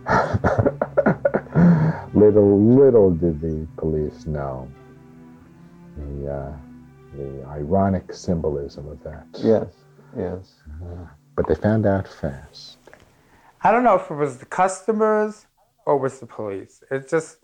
little, 2.13 2.61
little 2.61 3.11
did 3.11 3.41
the 3.41 3.67
police 3.77 4.25
know 4.25 4.69
the 5.97 6.31
uh, 6.31 6.57
the 7.17 7.45
ironic 7.47 8.13
symbolism 8.13 8.87
of 8.87 9.01
that. 9.03 9.25
Yes, 9.39 9.67
yes. 10.15 10.53
Uh, 10.81 11.07
but 11.35 11.47
they 11.47 11.55
found 11.55 11.85
out 11.85 12.07
fast. 12.07 12.77
I 13.63 13.71
don't 13.71 13.83
know 13.83 13.95
if 13.95 14.09
it 14.09 14.15
was 14.15 14.37
the 14.37 14.45
customers 14.45 15.47
or 15.85 15.97
was 15.97 16.19
the 16.19 16.25
police. 16.25 16.83
It 16.91 17.09
just 17.09 17.37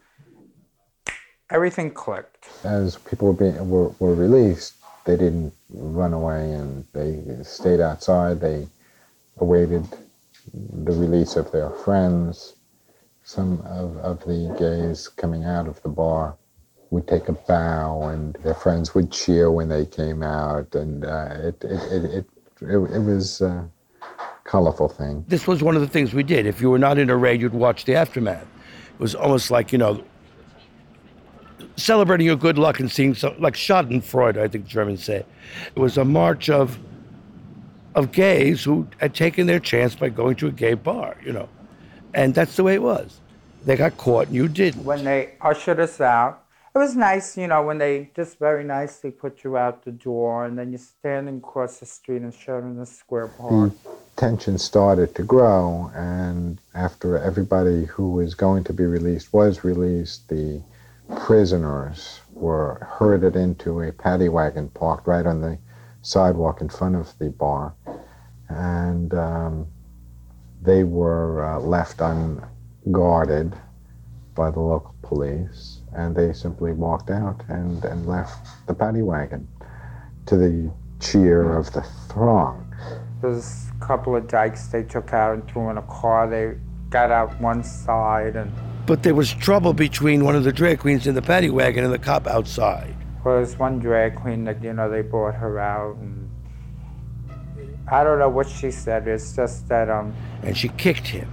everything 1.50 1.92
clicked. 1.92 2.48
As 2.64 2.98
people 2.98 3.28
were 3.28 3.34
being 3.34 3.70
were, 3.70 3.90
were 4.00 4.16
released, 4.16 4.76
they 5.06 5.18
didn't 5.18 5.54
run 5.70 6.14
away 6.14 6.52
and 6.52 6.86
they 6.94 7.44
stayed 7.44 7.80
outside. 7.80 8.40
They 8.40 8.68
awaited 9.38 9.86
the 10.54 10.92
release 10.92 11.36
of 11.36 11.52
their 11.52 11.70
friends. 11.70 12.54
Some 13.26 13.62
of, 13.62 13.98
of 13.98 14.20
the 14.26 14.54
gays 14.60 15.08
coming 15.08 15.46
out 15.46 15.68
of 15.68 15.82
the 15.82 15.90
bar 15.90 16.36
would 16.94 17.08
take 17.08 17.28
a 17.28 17.34
bow, 17.34 18.04
and 18.04 18.36
their 18.44 18.54
friends 18.54 18.94
would 18.94 19.12
cheer 19.12 19.52
when 19.52 19.68
they 19.68 19.86
came 19.86 20.22
out, 20.22 20.76
and 20.76 21.04
uh, 21.04 21.38
it, 21.40 21.64
it, 21.64 21.82
it, 21.92 22.06
it, 22.06 22.26
it, 22.62 22.78
it 22.78 23.00
was 23.00 23.42
a 23.42 23.68
colorful 24.44 24.88
thing. 24.88 25.26
This 25.28 25.48
was 25.48 25.64
one 25.64 25.76
of 25.76 25.82
the 25.82 25.88
things 25.88 26.14
we 26.14 26.22
did. 26.22 26.46
If 26.46 26.62
you 26.62 26.70
were 26.70 26.78
not 26.78 27.00
in 27.00 27.10
a 27.10 27.18
raid, 27.18 27.42
you'd 27.42 27.54
watch 27.54 27.86
the 27.86 27.96
aftermath. 27.96 28.46
It 28.94 29.00
was 29.00 29.16
almost 29.16 29.50
like, 29.50 29.72
you 29.72 29.80
know, 29.80 30.04
celebrating 31.78 32.28
your 32.28 32.36
good 32.36 32.60
luck 32.60 32.80
and 32.80 32.92
seeing 32.92 33.16
some, 33.16 33.34
like 33.40 33.56
Schadenfreude, 33.56 34.38
I 34.38 34.48
think 34.48 34.68
Germans 34.68 35.04
say. 35.04 35.26
It 35.76 35.80
was 35.80 35.98
a 35.98 36.06
march 36.06 36.50
of 36.50 36.78
of 37.96 38.12
gays 38.12 38.64
who 38.64 38.88
had 38.98 39.14
taken 39.14 39.46
their 39.46 39.60
chance 39.60 39.94
by 39.94 40.10
going 40.10 40.36
to 40.36 40.48
a 40.48 40.52
gay 40.52 40.74
bar, 40.74 41.16
you 41.24 41.32
know. 41.32 41.48
And 42.16 42.34
that's 42.34 42.56
the 42.56 42.64
way 42.64 42.74
it 42.74 42.82
was. 42.82 43.20
They 43.66 43.76
got 43.76 43.98
caught 43.98 44.28
and 44.28 44.36
you 44.36 44.48
didn't. 44.48 44.84
When 44.84 45.04
they 45.04 45.36
ushered 45.42 45.80
us 45.80 46.02
out, 46.02 46.43
it 46.76 46.80
was 46.80 46.96
nice, 46.96 47.38
you 47.38 47.46
know, 47.46 47.62
when 47.62 47.78
they 47.78 48.10
just 48.16 48.40
very 48.40 48.64
nicely 48.64 49.12
put 49.12 49.44
you 49.44 49.58
out 49.58 49.86
the 49.86 49.92
door 49.92 50.46
and 50.46 50.58
then 50.58 50.72
you're 50.72 50.80
standing 50.80 51.38
across 51.38 51.80
the 51.80 51.86
street 51.86 52.24
and 52.24 52.34
Sheridan 52.34 52.84
Square 52.88 53.28
park. 53.38 53.74
The 53.84 53.90
tension 54.16 54.58
started 54.58 55.14
to 55.16 55.24
grow, 55.24 55.92
and 55.94 56.60
after 56.74 57.20
everybody 57.20 57.86
who 57.86 58.10
was 58.10 58.34
going 58.34 58.64
to 58.64 58.74
be 58.74 58.86
released 58.86 59.32
was 59.34 59.64
released, 59.64 60.30
the 60.30 60.64
prisoners 61.16 62.22
were 62.32 62.88
herded 62.98 63.36
into 63.36 63.82
a 63.82 63.92
paddy 63.92 64.30
wagon 64.30 64.70
parked 64.70 65.06
right 65.06 65.28
on 65.28 65.42
the 65.42 65.60
sidewalk 66.02 66.60
in 66.60 66.70
front 66.70 66.96
of 66.96 67.16
the 67.20 67.30
bar, 67.30 67.76
and 68.50 69.14
um, 69.14 69.68
they 70.64 70.84
were 70.84 71.46
uh, 71.46 71.60
left 71.60 72.02
unguarded 72.02 73.56
by 74.34 74.50
the 74.50 74.60
local 74.60 74.96
police 75.04 75.83
and 75.96 76.16
they 76.16 76.34
simply 76.34 76.72
walked 76.72 77.10
out 77.10 77.44
and, 77.50 77.84
and 77.86 78.08
left 78.08 78.48
the 78.68 78.74
paddy 78.74 79.02
wagon 79.02 79.48
to 80.26 80.38
the 80.38 80.72
cheer 81.00 81.58
of 81.58 81.72
the 81.74 81.82
throng. 82.10 82.74
There's 83.22 83.68
a 83.76 83.86
couple 83.86 84.16
of 84.16 84.28
dykes 84.28 84.68
they 84.68 84.84
took 84.84 85.14
out 85.14 85.34
and 85.34 85.48
threw 85.48 85.70
in 85.70 85.78
a 85.78 85.84
car. 85.84 86.28
They 86.28 86.56
got 86.90 87.12
out 87.12 87.40
one 87.40 87.64
side 87.64 88.36
and. 88.36 88.52
But 88.86 89.04
there 89.04 89.16
was 89.16 89.34
trouble 89.34 89.74
between 89.74 90.26
one 90.26 90.36
of 90.36 90.44
the 90.44 90.52
drag 90.52 90.80
queens 90.80 91.08
in 91.08 91.16
the 91.16 91.22
paddy 91.22 91.50
wagon 91.50 91.86
and 91.86 91.94
the 91.94 92.00
cop 92.00 92.28
outside. 92.28 92.96
Well, 93.24 93.36
there's 93.36 93.58
one 93.58 93.80
drag 93.80 94.16
queen 94.16 94.44
that 94.44 94.62
you 94.62 94.74
know 94.74 94.90
they 94.90 95.02
brought 95.02 95.36
her 95.36 95.60
out 95.60 95.96
and 95.98 96.30
I 97.90 98.04
don't 98.04 98.20
know 98.20 98.30
what 98.30 98.50
she 98.50 98.72
said. 98.72 99.08
It's 99.08 99.36
just 99.36 99.68
that 99.70 99.90
um. 99.90 100.14
And 100.42 100.58
she 100.58 100.70
kicked 100.70 101.08
him. 101.08 101.30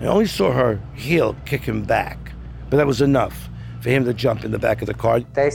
I 0.00 0.06
only 0.06 0.26
saw 0.26 0.52
her 0.52 0.80
heel 0.94 1.36
kick 1.44 1.62
him 1.62 1.84
back, 1.84 2.32
but 2.68 2.76
that 2.76 2.86
was 2.86 3.00
enough 3.00 3.48
for 3.80 3.90
him 3.90 4.04
to 4.04 4.14
jump 4.14 4.44
in 4.44 4.50
the 4.50 4.58
back 4.58 4.80
of 4.80 4.86
the 4.86 4.94
car. 4.94 5.20
They 5.20 5.50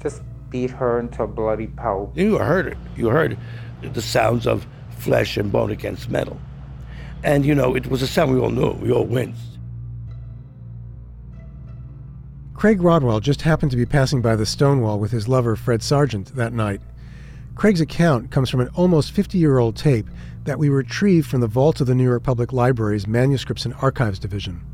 just 0.00 0.22
beat 0.50 0.70
her 0.70 0.98
into 0.98 1.22
a 1.22 1.26
bloody 1.26 1.66
pulp. 1.66 2.16
You 2.16 2.38
heard 2.38 2.66
it. 2.66 2.78
You 2.96 3.08
heard 3.08 3.38
the 3.82 4.02
sounds 4.02 4.46
of 4.46 4.66
flesh 4.90 5.36
and 5.36 5.52
bone 5.52 5.70
against 5.70 6.10
metal. 6.10 6.40
And, 7.22 7.44
you 7.44 7.54
know, 7.54 7.74
it 7.74 7.88
was 7.88 8.02
a 8.02 8.06
sound 8.06 8.32
we 8.32 8.40
all 8.40 8.50
knew. 8.50 8.72
We 8.72 8.92
all 8.92 9.04
winced. 9.04 9.42
Craig 12.54 12.82
Rodwell 12.82 13.20
just 13.20 13.42
happened 13.42 13.70
to 13.70 13.76
be 13.76 13.86
passing 13.86 14.20
by 14.20 14.34
the 14.34 14.46
Stonewall 14.46 14.98
with 14.98 15.12
his 15.12 15.28
lover, 15.28 15.54
Fred 15.54 15.82
Sargent, 15.82 16.34
that 16.34 16.52
night. 16.52 16.80
Craig's 17.54 17.80
account 17.80 18.30
comes 18.30 18.50
from 18.50 18.60
an 18.60 18.68
almost 18.74 19.12
50 19.12 19.38
year 19.38 19.58
old 19.58 19.76
tape 19.76 20.06
that 20.44 20.58
we 20.58 20.68
retrieved 20.68 21.28
from 21.28 21.40
the 21.40 21.46
vault 21.46 21.80
of 21.80 21.86
the 21.86 21.94
New 21.94 22.04
York 22.04 22.22
Public 22.22 22.52
Library's 22.52 23.06
Manuscripts 23.06 23.64
and 23.64 23.74
Archives 23.74 24.18
Division 24.18 24.64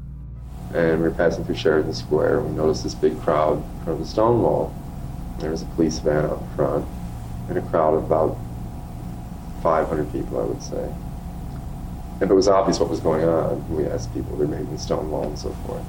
and 0.74 1.00
we 1.00 1.08
were 1.08 1.14
passing 1.14 1.44
through 1.44 1.54
Sheridan 1.54 1.94
Square. 1.94 2.40
and 2.40 2.50
We 2.50 2.56
noticed 2.56 2.82
this 2.82 2.94
big 2.94 3.20
crowd 3.20 3.62
from 3.84 4.00
the 4.00 4.06
Stonewall. 4.06 4.74
There 5.38 5.50
was 5.50 5.62
a 5.62 5.66
police 5.66 6.00
van 6.00 6.24
out 6.24 6.42
front, 6.56 6.84
and 7.48 7.56
a 7.56 7.62
crowd 7.62 7.94
of 7.94 8.04
about 8.04 8.36
500 9.62 10.12
people, 10.12 10.40
I 10.40 10.44
would 10.44 10.62
say. 10.62 10.92
And 12.20 12.30
it 12.30 12.34
was 12.34 12.48
obvious 12.48 12.80
what 12.80 12.90
was 12.90 13.00
going 13.00 13.24
on. 13.24 13.76
We 13.76 13.86
asked 13.86 14.12
people 14.14 14.36
remain 14.36 14.66
in 14.66 14.78
Stonewall 14.78 15.24
and 15.24 15.38
so 15.38 15.50
forth. 15.66 15.84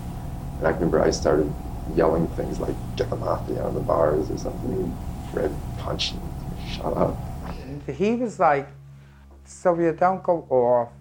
And 0.60 0.68
I 0.68 0.72
remember 0.72 1.02
I 1.02 1.10
started 1.10 1.52
yelling 1.96 2.28
things 2.30 2.60
like 2.60 2.76
"Get 2.96 3.10
the 3.10 3.16
mafia 3.16 3.64
on 3.64 3.74
the 3.74 3.82
bars" 3.82 4.32
or 4.32 4.38
something. 4.38 4.96
Red 5.34 5.52
punch 5.78 6.14
and 6.14 6.22
shut 6.72 6.96
up. 6.98 7.18
He 7.88 8.16
was 8.16 8.40
like, 8.40 8.70
"Sylvia, 9.44 9.94
don't 9.94 10.24
go 10.24 10.46
off." 10.50 10.95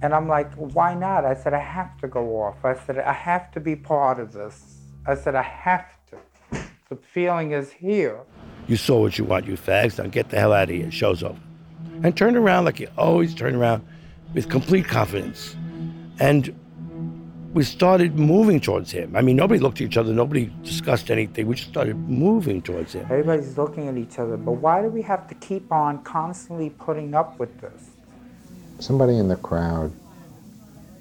And 0.00 0.14
I'm 0.14 0.28
like, 0.28 0.52
why 0.54 0.94
not? 0.94 1.24
I 1.24 1.34
said, 1.34 1.54
I 1.54 1.58
have 1.58 1.98
to 1.98 2.08
go 2.08 2.40
off. 2.42 2.64
I 2.64 2.74
said, 2.74 2.98
I 2.98 3.12
have 3.12 3.50
to 3.52 3.60
be 3.60 3.74
part 3.74 4.20
of 4.20 4.32
this. 4.32 4.78
I 5.06 5.14
said, 5.14 5.34
I 5.34 5.42
have 5.42 5.86
to. 6.10 6.18
The 6.88 6.96
feeling 6.96 7.52
is 7.52 7.72
here. 7.72 8.20
You 8.66 8.76
saw 8.76 9.00
what 9.00 9.18
you 9.18 9.24
want, 9.24 9.46
you 9.46 9.56
fags. 9.56 9.98
Now 9.98 10.08
get 10.08 10.28
the 10.30 10.38
hell 10.38 10.52
out 10.52 10.70
of 10.70 10.74
here. 10.74 10.90
Show's 10.90 11.22
over. 11.22 11.38
And 12.02 12.16
turn 12.16 12.36
around 12.36 12.64
like 12.64 12.80
you 12.80 12.88
always 12.96 13.34
turn 13.34 13.54
around 13.54 13.86
with 14.34 14.48
complete 14.48 14.86
confidence. 14.86 15.56
And 16.20 16.54
we 17.54 17.64
started 17.64 18.18
moving 18.18 18.60
towards 18.60 18.90
him. 18.90 19.16
I 19.16 19.22
mean, 19.22 19.36
nobody 19.36 19.58
looked 19.58 19.80
at 19.80 19.86
each 19.86 19.96
other, 19.96 20.12
nobody 20.12 20.52
discussed 20.62 21.10
anything. 21.10 21.46
We 21.46 21.56
just 21.56 21.70
started 21.70 21.96
moving 21.96 22.62
towards 22.62 22.94
him. 22.94 23.04
Everybody's 23.04 23.56
looking 23.56 23.88
at 23.88 23.96
each 23.96 24.18
other, 24.18 24.36
but 24.36 24.52
why 24.52 24.82
do 24.82 24.88
we 24.88 25.02
have 25.02 25.26
to 25.28 25.34
keep 25.34 25.72
on 25.72 26.02
constantly 26.04 26.70
putting 26.70 27.14
up 27.14 27.38
with 27.38 27.58
this? 27.60 27.87
Somebody 28.78 29.18
in 29.18 29.28
the 29.28 29.36
crowd 29.36 29.92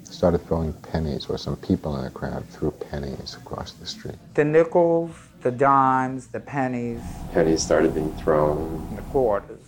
started 0.04 0.40
throwing 0.48 0.74
pennies, 0.74 1.28
or 1.30 1.38
some 1.38 1.56
people 1.58 1.96
in 1.98 2.04
the 2.04 2.10
crowd 2.10 2.44
threw 2.50 2.72
pennies 2.72 3.36
across 3.40 3.74
the 3.74 3.86
street. 3.86 4.16
The 4.34 4.44
nickels, 4.44 5.12
the 5.42 5.52
dimes, 5.52 6.28
the 6.28 6.40
pennies, 6.40 7.02
Pennies 7.34 7.62
started 7.62 7.94
being 7.94 8.12
thrown. 8.18 8.96
the 8.96 9.02
quarters 9.04 9.60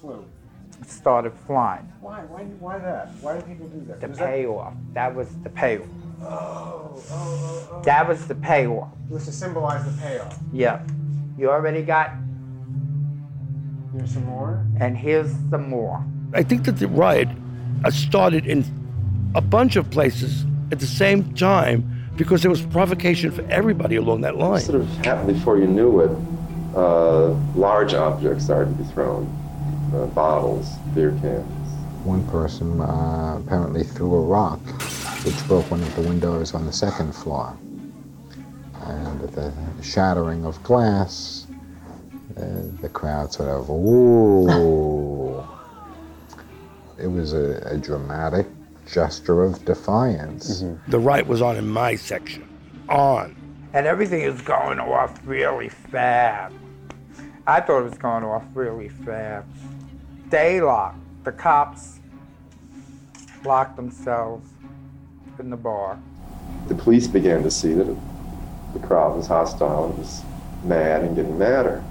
Flew. 0.00 0.24
started 0.86 1.32
flying. 1.46 1.84
Why? 2.00 2.20
Why? 2.20 2.44
Why 2.44 2.78
that? 2.78 3.08
Why 3.20 3.36
do 3.38 3.42
people 3.42 3.66
do 3.68 3.84
that? 3.86 4.00
The 4.00 4.08
Was 4.08 4.18
payoff. 4.18 4.74
That 4.92 5.14
was 5.14 5.28
the 5.42 5.50
payoff. 5.50 5.86
Oh, 6.20 6.24
oh, 6.26 7.02
oh, 7.10 7.68
oh. 7.72 7.82
That 7.82 8.06
was 8.08 8.26
the 8.28 8.34
payoff. 8.36 8.88
It 9.10 9.14
was 9.14 9.24
to 9.26 9.32
symbolize 9.32 9.84
the 9.84 10.00
payoff. 10.00 10.38
Yeah. 10.52 10.80
You 11.36 11.50
already 11.50 11.82
got, 11.82 12.12
Here's 13.96 14.12
some 14.12 14.26
more. 14.26 14.64
and 14.80 14.96
here's 14.96 15.32
some 15.50 15.68
more. 15.68 16.04
I 16.34 16.42
think 16.42 16.64
that 16.64 16.72
the 16.78 16.88
riot 16.88 17.28
started 17.90 18.46
in 18.46 18.64
a 19.34 19.40
bunch 19.40 19.76
of 19.76 19.90
places 19.90 20.44
at 20.72 20.80
the 20.80 20.86
same 20.86 21.34
time 21.34 21.88
because 22.16 22.42
there 22.42 22.50
was 22.50 22.62
provocation 22.62 23.30
for 23.30 23.42
everybody 23.50 23.96
along 23.96 24.22
that 24.22 24.36
line. 24.36 24.60
Sort 24.60 24.80
of 24.80 24.88
happened 25.04 25.34
before 25.34 25.58
you 25.58 25.66
knew 25.66 26.00
it. 26.00 26.10
Uh, 26.76 27.28
large 27.54 27.94
objects 27.94 28.44
started 28.44 28.76
to 28.76 28.82
be 28.82 28.90
thrown, 28.90 29.26
uh, 29.94 30.06
bottles, 30.06 30.68
beer 30.94 31.12
cans. 31.22 31.46
One 32.04 32.26
person 32.28 32.80
uh, 32.80 33.40
apparently 33.44 33.84
threw 33.84 34.14
a 34.14 34.20
rock, 34.20 34.60
which 35.24 35.46
broke 35.46 35.70
one 35.70 35.82
of 35.82 35.94
the 35.96 36.02
windows 36.02 36.54
on 36.54 36.66
the 36.66 36.72
second 36.72 37.14
floor. 37.14 37.56
And 38.84 39.22
at 39.22 39.32
the 39.32 39.52
shattering 39.82 40.44
of 40.44 40.62
glass, 40.62 41.46
uh, 42.36 42.42
the 42.80 42.88
crowd 42.88 43.32
sort 43.32 43.48
of, 43.48 43.70
ooh. 43.70 45.44
It 47.00 47.06
was 47.06 47.32
a, 47.32 47.62
a 47.64 47.78
dramatic 47.78 48.46
gesture 48.90 49.44
of 49.44 49.64
defiance. 49.64 50.62
Mm-hmm. 50.62 50.90
The 50.90 50.98
riot 50.98 51.26
was 51.26 51.40
on 51.40 51.56
in 51.56 51.68
my 51.68 51.94
section. 51.94 52.48
On. 52.88 53.36
And 53.72 53.86
everything 53.86 54.22
is 54.22 54.40
going 54.40 54.80
off 54.80 55.20
really 55.24 55.68
fast. 55.68 56.54
I 57.46 57.60
thought 57.60 57.80
it 57.80 57.90
was 57.90 57.98
going 57.98 58.24
off 58.24 58.44
really 58.54 58.88
fast. 58.88 59.46
They 60.28 60.60
locked, 60.60 60.98
the 61.24 61.32
cops 61.32 62.00
locked 63.44 63.76
themselves 63.76 64.48
in 65.38 65.50
the 65.50 65.56
bar. 65.56 65.98
The 66.66 66.74
police 66.74 67.06
began 67.06 67.42
to 67.44 67.50
see 67.50 67.74
that 67.74 67.96
the 68.72 68.80
crowd 68.80 69.16
was 69.16 69.26
hostile 69.26 69.86
and 69.86 69.98
was 69.98 70.22
mad 70.64 71.02
and 71.02 71.14
getting 71.14 71.38
madder. 71.38 71.82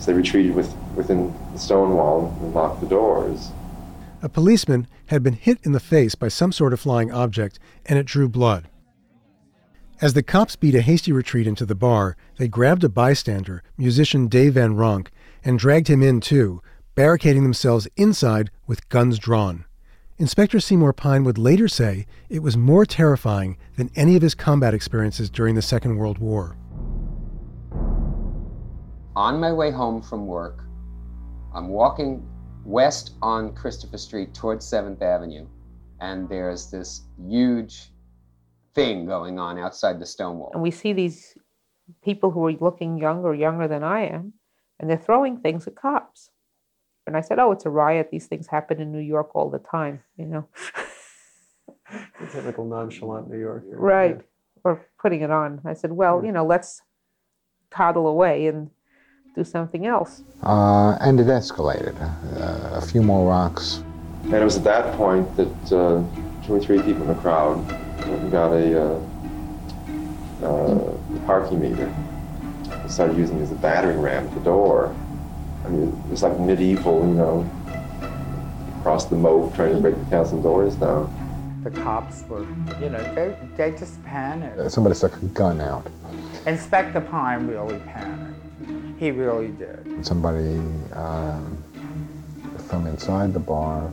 So 0.00 0.06
they 0.06 0.14
retreated 0.14 0.54
with, 0.54 0.74
within 0.96 1.34
the 1.52 1.58
stone 1.58 1.94
wall 1.94 2.36
and 2.40 2.54
locked 2.54 2.80
the 2.80 2.86
doors. 2.86 3.50
A 4.22 4.28
policeman 4.28 4.86
had 5.06 5.24
been 5.24 5.34
hit 5.34 5.58
in 5.64 5.72
the 5.72 5.80
face 5.80 6.14
by 6.14 6.28
some 6.28 6.52
sort 6.52 6.72
of 6.72 6.78
flying 6.78 7.10
object, 7.10 7.58
and 7.84 7.98
it 7.98 8.06
drew 8.06 8.28
blood. 8.28 8.68
As 10.00 10.14
the 10.14 10.22
cops 10.22 10.54
beat 10.54 10.76
a 10.76 10.80
hasty 10.80 11.12
retreat 11.12 11.46
into 11.46 11.66
the 11.66 11.74
bar, 11.74 12.16
they 12.36 12.46
grabbed 12.46 12.84
a 12.84 12.88
bystander, 12.88 13.64
musician 13.76 14.28
Dave 14.28 14.54
Van 14.54 14.74
Ronk, 14.74 15.08
and 15.44 15.58
dragged 15.58 15.88
him 15.88 16.02
in 16.02 16.20
too, 16.20 16.62
barricading 16.94 17.42
themselves 17.42 17.88
inside 17.96 18.50
with 18.66 18.88
guns 18.88 19.18
drawn. 19.18 19.64
Inspector 20.18 20.58
Seymour 20.60 20.92
Pine 20.92 21.24
would 21.24 21.38
later 21.38 21.66
say 21.66 22.06
it 22.28 22.42
was 22.44 22.56
more 22.56 22.86
terrifying 22.86 23.56
than 23.76 23.90
any 23.96 24.14
of 24.14 24.22
his 24.22 24.36
combat 24.36 24.72
experiences 24.72 25.30
during 25.30 25.56
the 25.56 25.62
Second 25.62 25.96
World 25.96 26.18
War. 26.18 26.56
On 29.16 29.40
my 29.40 29.52
way 29.52 29.72
home 29.72 30.00
from 30.00 30.26
work, 30.28 30.64
I'm 31.52 31.68
walking 31.68 32.24
west 32.64 33.12
on 33.22 33.54
Christopher 33.54 33.98
Street 33.98 34.34
towards 34.34 34.70
7th 34.70 35.02
Avenue, 35.02 35.46
and 36.00 36.28
there's 36.28 36.70
this 36.70 37.02
huge 37.28 37.90
thing 38.74 39.06
going 39.06 39.38
on 39.38 39.58
outside 39.58 40.00
the 40.00 40.06
Stonewall. 40.06 40.50
And 40.52 40.62
we 40.62 40.70
see 40.70 40.92
these 40.92 41.36
people 42.02 42.30
who 42.30 42.46
are 42.46 42.52
looking 42.52 42.98
younger, 42.98 43.34
younger 43.34 43.68
than 43.68 43.82
I 43.82 44.06
am, 44.06 44.34
and 44.78 44.88
they're 44.88 44.96
throwing 44.96 45.38
things 45.38 45.66
at 45.66 45.74
cops. 45.74 46.30
And 47.06 47.16
I 47.16 47.20
said, 47.20 47.38
"Oh, 47.38 47.50
it's 47.52 47.66
a 47.66 47.70
riot. 47.70 48.10
These 48.10 48.26
things 48.26 48.46
happen 48.46 48.80
in 48.80 48.92
New 48.92 49.00
York 49.00 49.34
all 49.34 49.50
the 49.50 49.58
time, 49.58 50.02
you 50.16 50.26
know." 50.26 50.48
The 52.20 52.26
typical 52.26 52.64
nonchalant 52.64 53.28
New 53.28 53.38
Yorker. 53.38 53.76
right. 53.76 54.18
Or 54.64 54.86
putting 54.98 55.20
it 55.20 55.30
on. 55.30 55.60
I 55.64 55.74
said, 55.74 55.92
"Well, 55.92 56.24
you 56.24 56.32
know, 56.32 56.46
let's 56.46 56.80
toddle 57.70 58.06
away 58.06 58.46
and 58.46 58.70
do 59.34 59.44
something 59.44 59.86
else." 59.86 60.22
Uh, 60.42 60.96
and 61.00 61.20
it 61.20 61.26
escalated. 61.26 61.94
Uh, 62.00 62.76
a 62.76 62.80
few 62.80 63.02
more 63.02 63.28
rocks. 63.28 63.82
And 64.24 64.34
it 64.34 64.44
was 64.44 64.56
at 64.56 64.64
that 64.64 64.94
point 64.96 65.36
that 65.36 65.72
uh, 65.72 66.02
two 66.46 66.54
or 66.54 66.60
three 66.60 66.80
people 66.82 67.02
in 67.02 67.08
the 67.08 67.14
crowd 67.14 67.56
got 68.30 68.52
a 68.52 68.82
uh, 68.82 69.00
uh, 70.42 70.96
parking 71.26 71.60
meter. 71.60 71.92
They 72.82 72.88
started 72.88 73.16
using 73.16 73.38
it 73.38 73.42
as 73.42 73.52
a 73.52 73.56
battering 73.56 74.00
ram 74.00 74.26
at 74.26 74.34
the 74.34 74.40
door. 74.40 74.94
I 75.64 75.68
mean, 75.68 75.88
it 75.88 76.10
was 76.10 76.22
like 76.22 76.38
medieval, 76.38 77.06
you 77.06 77.14
know, 77.14 77.50
across 78.78 79.04
the 79.06 79.16
moat 79.16 79.54
trying 79.54 79.74
to 79.74 79.80
break 79.80 79.96
the 79.96 80.10
castle 80.10 80.42
doors 80.42 80.74
down. 80.76 81.12
The 81.62 81.70
cops 81.70 82.24
were, 82.28 82.44
you 82.80 82.90
know, 82.90 83.02
they, 83.14 83.36
they 83.56 83.70
just 83.78 84.02
panicked. 84.04 84.72
Somebody 84.72 84.96
stuck 84.96 85.16
a 85.22 85.26
gun 85.26 85.60
out. 85.60 85.86
Inspector 86.46 87.00
Pine 87.02 87.46
really 87.46 87.78
panicked. 87.80 88.38
He 88.98 89.10
really 89.10 89.48
did. 89.48 90.04
Somebody 90.04 90.58
um, 90.92 91.62
from 92.68 92.86
inside 92.86 93.32
the 93.32 93.40
bar 93.40 93.90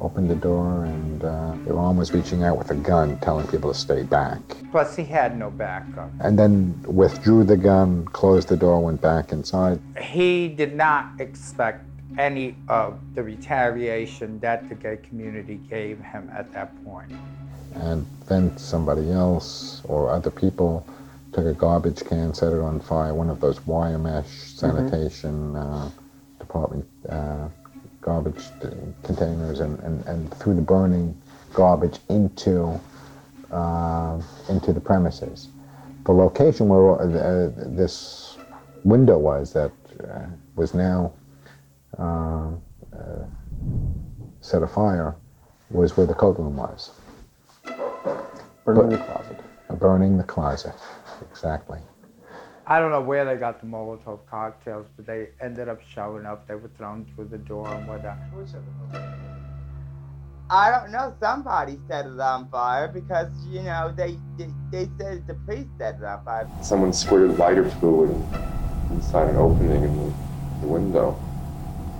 opened 0.00 0.30
the 0.30 0.36
door 0.36 0.84
and 0.84 1.24
uh, 1.24 1.54
they 1.64 1.72
were 1.72 1.78
almost 1.78 2.12
reaching 2.12 2.42
out 2.42 2.56
with 2.56 2.70
a 2.70 2.74
gun, 2.74 3.18
telling 3.20 3.46
people 3.48 3.72
to 3.72 3.78
stay 3.78 4.02
back. 4.02 4.40
Plus, 4.70 4.96
he 4.96 5.04
had 5.04 5.38
no 5.38 5.50
backup. 5.50 6.10
And 6.20 6.38
then 6.38 6.80
withdrew 6.86 7.44
the 7.44 7.56
gun, 7.56 8.04
closed 8.06 8.48
the 8.48 8.56
door, 8.56 8.80
went 8.80 9.00
back 9.00 9.32
inside. 9.32 9.80
He 10.00 10.48
did 10.48 10.74
not 10.74 11.20
expect 11.20 11.84
any 12.16 12.56
of 12.68 12.98
the 13.14 13.22
retaliation 13.22 14.40
that 14.40 14.68
the 14.68 14.74
gay 14.74 14.96
community 14.96 15.56
gave 15.68 16.00
him 16.00 16.30
at 16.34 16.52
that 16.52 16.72
point. 16.84 17.12
And 17.74 18.06
then 18.26 18.56
somebody 18.56 19.10
else 19.10 19.82
or 19.84 20.10
other 20.10 20.30
people 20.30 20.86
took 21.32 21.46
a 21.46 21.54
garbage 21.54 22.04
can, 22.04 22.34
set 22.34 22.52
it 22.52 22.60
on 22.60 22.80
fire, 22.80 23.14
one 23.14 23.30
of 23.30 23.40
those 23.40 23.64
wire 23.66 23.98
mesh 23.98 24.28
sanitation 24.28 25.56
uh, 25.56 25.90
department 26.38 26.86
uh, 27.08 27.48
garbage 28.00 28.44
uh, 28.62 28.70
containers, 29.02 29.60
and, 29.60 29.78
and, 29.80 30.04
and 30.06 30.32
threw 30.34 30.54
the 30.54 30.62
burning 30.62 31.20
garbage 31.52 31.98
into 32.08 32.80
uh, 33.50 34.20
into 34.48 34.72
the 34.72 34.80
premises. 34.80 35.48
The 36.04 36.12
location 36.12 36.68
where 36.68 37.00
uh, 37.00 37.50
this 37.56 38.36
window 38.84 39.18
was 39.18 39.52
that 39.52 39.72
uh, 40.02 40.26
was 40.56 40.74
now 40.74 41.12
uh, 41.98 42.50
uh, 42.92 43.24
set 44.40 44.62
afire 44.62 45.14
was 45.70 45.96
where 45.96 46.06
the 46.06 46.14
coat 46.14 46.38
room 46.38 46.56
was. 46.56 46.90
Burning 48.64 48.90
the 48.90 48.98
closet. 48.98 49.40
Burning 49.78 50.16
the 50.16 50.24
closet, 50.24 50.74
exactly. 51.22 51.78
I 52.66 52.80
don't 52.80 52.90
know 52.90 53.00
where 53.00 53.24
they 53.24 53.36
got 53.36 53.60
the 53.60 53.66
Molotov 53.66 54.20
cocktails, 54.30 54.86
but 54.96 55.06
they 55.06 55.28
ended 55.40 55.68
up 55.68 55.80
showing 55.94 56.26
up. 56.26 56.46
They 56.46 56.54
were 56.54 56.70
thrown 56.76 57.06
through 57.14 57.28
the 57.28 57.38
door 57.38 57.66
and 57.66 57.88
whatnot. 57.88 58.18
I 60.50 60.70
don't 60.70 60.92
know. 60.92 61.14
Somebody 61.20 61.78
set 61.88 62.06
it 62.06 62.20
on 62.20 62.48
fire 62.50 62.88
because 62.88 63.28
you 63.48 63.62
know 63.62 63.92
they 63.96 64.18
they, 64.36 64.50
they 64.70 64.88
said 64.98 65.26
the 65.26 65.34
police 65.46 65.66
set 65.78 65.96
it 65.96 66.04
on 66.04 66.24
fire. 66.24 66.48
Someone 66.62 66.92
squirted 66.92 67.38
lighter 67.38 67.68
fluid 67.70 68.10
inside 68.90 69.30
an 69.30 69.36
opening 69.36 69.84
in 69.84 69.96
the, 69.96 70.14
the 70.60 70.66
window 70.66 71.18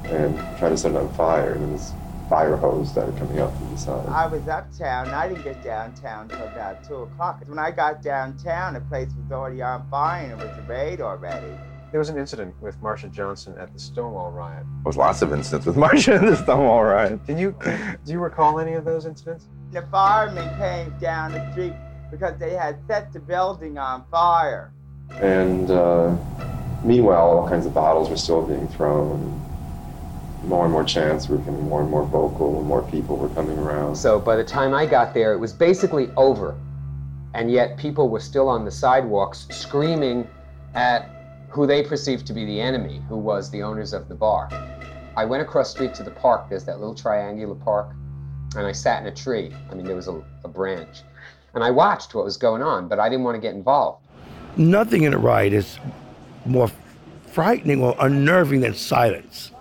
and 0.05 0.37
tried 0.59 0.71
to 0.71 0.77
set 0.77 0.93
it 0.93 0.97
on 0.97 1.13
fire, 1.15 1.53
and 1.53 1.63
then 1.63 1.73
this 1.73 1.93
fire 2.29 2.57
hose 2.57 2.95
that 2.95 3.09
are 3.09 3.13
coming 3.13 3.39
out 3.41 3.57
from 3.57 3.71
the 3.71 3.79
side. 3.79 4.07
I 4.09 4.27
was 4.27 4.47
uptown. 4.49 5.09
I 5.09 5.29
didn't 5.29 5.45
get 5.45 5.63
downtown 5.65 6.29
till 6.29 6.43
about 6.43 6.85
two 6.85 6.97
o'clock. 6.97 7.43
When 7.47 7.59
I 7.59 7.71
got 7.71 8.03
downtown, 8.03 8.75
the 8.75 8.81
place 8.81 9.09
was 9.09 9.33
already 9.33 9.63
on 9.63 9.89
fire 9.91 10.25
and 10.25 10.33
it 10.33 10.39
was 10.39 10.69
raid 10.69 11.01
already. 11.01 11.53
There 11.91 11.99
was 11.99 12.11
an 12.11 12.19
incident 12.19 12.55
with 12.61 12.79
Marsha 12.83 13.11
Johnson 13.11 13.57
at 13.59 13.73
the 13.73 13.79
Stonewall 13.79 14.31
riot. 14.31 14.65
There 14.65 14.83
was 14.85 14.99
lots 14.99 15.23
of 15.23 15.33
incidents 15.33 15.67
with 15.67 15.77
Marsha 15.77 16.17
at 16.17 16.21
the 16.21 16.37
Stonewall 16.37 16.85
riot. 16.85 17.27
Did 17.27 17.39
you 17.39 17.57
do 18.05 18.13
you 18.13 18.19
recall 18.19 18.61
any 18.61 18.75
of 18.75 18.85
those 18.85 19.07
incidents? 19.07 19.47
The 19.73 19.83
firemen 19.91 20.49
came 20.59 20.99
down 20.99 21.33
the 21.33 21.51
street 21.53 21.73
because 22.11 22.39
they 22.39 22.53
had 22.53 22.79
set 22.87 23.13
the 23.13 23.21
building 23.21 23.79
on 23.79 24.05
fire. 24.11 24.73
And 25.21 25.71
uh, 25.71 26.15
meanwhile, 26.85 27.31
all 27.31 27.49
kinds 27.49 27.65
of 27.65 27.73
bottles 27.73 28.11
were 28.11 28.19
still 28.19 28.47
being 28.47 28.69
thrown. 28.69 29.48
More 30.45 30.65
and 30.65 30.73
more 30.73 30.85
chants 30.85 31.29
were 31.29 31.39
becoming 31.39 31.69
more 31.69 31.83
and 31.83 31.91
more 31.91 32.05
vocal, 32.05 32.59
and 32.59 32.67
more 32.67 32.83
people 32.83 33.17
were 33.17 33.29
coming 33.31 33.59
around. 33.59 33.97
So 33.97 34.19
by 34.19 34.37
the 34.37 34.45
time 34.45 34.75
I 34.75 34.87
got 34.87 35.15
there, 35.15 35.33
it 35.33 35.39
was 35.39 35.53
basically 35.53 36.11
over. 36.17 36.59
And 37.35 37.51
yet 37.51 37.77
people 37.77 38.09
were 38.09 38.21
still 38.21 38.49
on 38.49 38.65
the 38.65 38.71
sidewalks 38.71 39.47
screaming 39.51 40.27
at 40.75 41.11
who 41.51 41.67
they 41.67 41.83
perceived 41.83 42.27
to 42.29 42.33
be 42.33 42.45
the 42.45 42.61
enemy, 42.61 43.03
who 43.09 43.17
was 43.17 43.51
the 43.51 43.63
owners 43.63 43.93
of 43.93 44.09
the 44.09 44.15
bar. 44.15 44.49
I 45.17 45.25
went 45.25 45.43
across 45.43 45.71
street 45.71 45.95
to 45.95 46.03
the 46.03 46.11
park. 46.11 46.49
There's 46.49 46.65
that 46.65 46.79
little 46.79 46.95
triangular 46.95 47.55
park 47.55 47.95
and 48.57 48.67
I 48.67 48.73
sat 48.73 49.03
in 49.03 49.09
a 49.09 49.15
tree. 49.15 49.53
I 49.71 49.75
mean, 49.75 49.87
there 49.87 49.97
was 49.97 50.09
a, 50.09 50.23
a 50.45 50.49
branch. 50.49 51.03
And 51.55 51.63
I 51.63 51.71
watched 51.71 52.15
what 52.15 52.25
was 52.25 52.37
going 52.37 52.63
on, 52.63 52.89
but 52.89 52.99
I 52.99 53.09
didn't 53.09 53.25
want 53.25 53.35
to 53.35 53.41
get 53.41 53.55
involved. 53.55 54.07
Nothing 54.57 55.03
in 55.03 55.15
a 55.15 55.19
riot 55.19 55.53
is 55.53 55.79
more 56.45 56.71
frightening 57.27 57.83
or 57.83 57.95
unnerving 58.01 58.61
than 58.61 58.75
silence. 58.75 59.53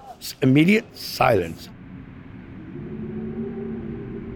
Immediate 0.42 0.86
silence. 0.96 1.70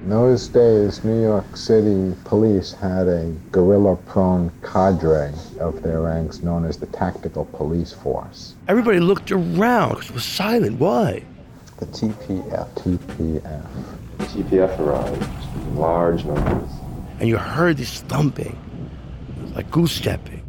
In 0.02 0.10
those 0.10 0.48
days, 0.48 1.04
New 1.04 1.22
York 1.22 1.56
City 1.56 2.16
police 2.26 2.74
had 2.74 3.08
a 3.08 3.34
guerrilla 3.52 3.96
prone 3.96 4.52
cadre 4.62 5.32
of 5.60 5.84
their 5.84 6.02
ranks 6.02 6.42
known 6.42 6.66
as 6.66 6.78
the 6.78 6.88
Tactical 6.88 7.46
Police 7.46 7.94
Force. 7.94 8.56
Everybody 8.68 9.00
looked 9.00 9.32
around 9.32 9.90
because 9.92 10.10
it 10.10 10.14
was 10.16 10.26
silent. 10.26 10.80
Why? 10.80 11.24
The 11.78 11.86
TPF. 11.86 12.68
TPF. 12.76 13.68
The 14.18 14.24
TPF 14.26 14.80
arrived 14.80 15.24
in 15.56 15.76
large 15.78 16.26
numbers. 16.26 16.70
And 17.20 17.30
you 17.30 17.38
heard 17.38 17.78
this 17.78 18.02
thumping, 18.02 18.58
like 19.56 19.70
goose 19.72 19.92
stepping. 19.92 20.42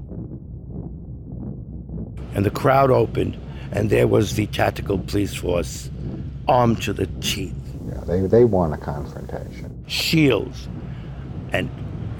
And 2.34 2.44
the 2.46 2.50
crowd 2.50 2.90
opened, 2.90 3.36
and 3.72 3.90
there 3.90 4.06
was 4.06 4.36
the 4.36 4.46
tactical 4.48 4.98
police 4.98 5.34
force, 5.34 5.90
armed 6.46 6.82
to 6.82 6.92
the 6.92 7.06
teeth. 7.20 7.54
Yeah, 7.88 8.00
they, 8.06 8.20
they 8.20 8.44
want 8.44 8.74
a 8.74 8.76
confrontation. 8.76 9.84
Shields 9.88 10.68
and 11.52 11.68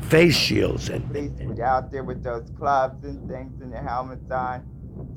face 0.03 0.35
shields 0.35 0.89
and 0.89 1.07
Police 1.09 1.31
were 1.41 1.65
out 1.65 1.91
there 1.91 2.05
with 2.05 2.23
those 2.23 2.51
clubs 2.59 3.05
and 3.05 3.29
things 3.31 3.61
and 3.63 3.73
their 3.73 3.83
helmets 3.83 4.31
on, 4.31 4.63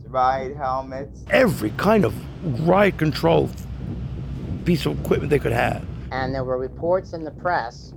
riot 0.08 0.56
helmets. 0.56 1.24
every 1.30 1.72
kind 1.72 2.06
of 2.06 2.14
riot 2.68 2.98
control 2.98 3.50
piece 4.64 4.86
of 4.86 4.98
equipment 5.00 5.30
they 5.30 5.40
could 5.40 5.52
have. 5.52 5.86
and 6.12 6.34
there 6.34 6.44
were 6.46 6.58
reports 6.58 7.12
in 7.14 7.24
the 7.26 7.32
press 7.32 7.94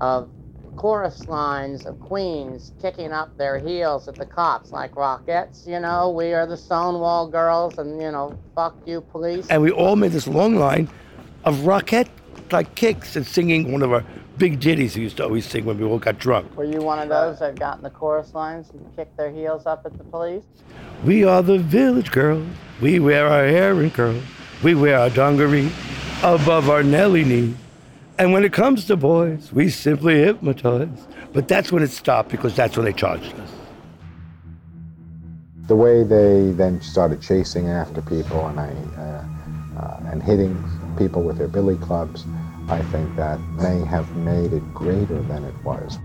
of 0.00 0.28
chorus 0.76 1.26
lines 1.28 1.86
of 1.86 1.98
queens 2.00 2.72
kicking 2.80 3.12
up 3.12 3.36
their 3.36 3.58
heels 3.58 4.08
at 4.08 4.14
the 4.14 4.26
cops 4.26 4.72
like 4.72 4.92
Rockettes 4.92 5.66
you 5.66 5.78
know 5.80 6.10
we 6.10 6.32
are 6.32 6.46
the 6.46 6.56
stonewall 6.56 7.28
girls 7.28 7.78
and 7.78 8.00
you 8.00 8.10
know 8.10 8.38
fuck 8.54 8.76
you 8.86 9.00
police 9.00 9.46
And 9.48 9.62
we 9.62 9.70
all 9.70 9.96
made 9.96 10.12
this 10.12 10.26
long 10.26 10.56
line 10.56 10.88
of 11.44 11.56
Rockette 11.60 12.08
like 12.50 12.74
kicks 12.74 13.16
and 13.16 13.26
singing 13.26 13.72
one 13.72 13.82
of 13.82 13.92
our 13.92 14.04
big 14.38 14.60
ditties 14.60 14.96
we 14.96 15.02
used 15.02 15.18
to 15.18 15.24
always 15.24 15.46
sing 15.46 15.64
when 15.64 15.78
we 15.78 15.84
all 15.84 15.98
got 15.98 16.18
drunk. 16.18 16.56
were 16.56 16.64
you 16.64 16.80
one 16.80 16.98
of 16.98 17.08
those 17.08 17.38
that 17.40 17.58
got 17.58 17.76
in 17.76 17.82
the 17.82 17.90
chorus 17.90 18.34
lines 18.34 18.70
and 18.70 18.96
kicked 18.96 19.16
their 19.16 19.30
heels 19.30 19.66
up 19.66 19.84
at 19.84 19.96
the 19.98 20.04
police 20.04 20.44
We 21.04 21.24
are 21.24 21.42
the 21.42 21.58
village 21.58 22.10
girls. 22.12 22.46
We 22.80 23.00
wear 23.00 23.26
our 23.26 23.46
hair 23.46 23.80
in 23.82 23.90
curls. 23.90 24.22
We 24.62 24.74
wear 24.74 24.98
our 24.98 25.10
dungaree 25.10 25.70
above 26.22 26.70
our 26.70 26.84
Nelly 26.84 27.24
knee. 27.24 27.54
And 28.22 28.32
when 28.32 28.44
it 28.44 28.52
comes 28.52 28.84
to 28.84 28.96
boys, 28.96 29.52
we 29.52 29.68
simply 29.68 30.22
hypnotize. 30.22 31.08
But 31.32 31.48
that's 31.48 31.72
when 31.72 31.82
it 31.82 31.90
stopped 31.90 32.28
because 32.28 32.54
that's 32.54 32.76
when 32.76 32.84
they 32.86 32.92
charged 32.92 33.34
us. 33.34 33.50
The 35.66 35.74
way 35.74 36.04
they 36.04 36.52
then 36.52 36.80
started 36.82 37.20
chasing 37.20 37.66
after 37.66 38.00
people 38.00 38.46
and, 38.46 38.60
I, 38.60 38.68
uh, 38.96 39.24
uh, 39.76 40.10
and 40.12 40.22
hitting 40.22 40.56
people 40.96 41.24
with 41.24 41.36
their 41.36 41.48
billy 41.48 41.76
clubs, 41.78 42.24
I 42.68 42.80
think 42.92 43.16
that 43.16 43.40
may 43.60 43.84
have 43.86 44.14
made 44.14 44.52
it 44.52 44.62
greater 44.72 45.20
than 45.22 45.42
it 45.42 45.64
was. 45.64 45.98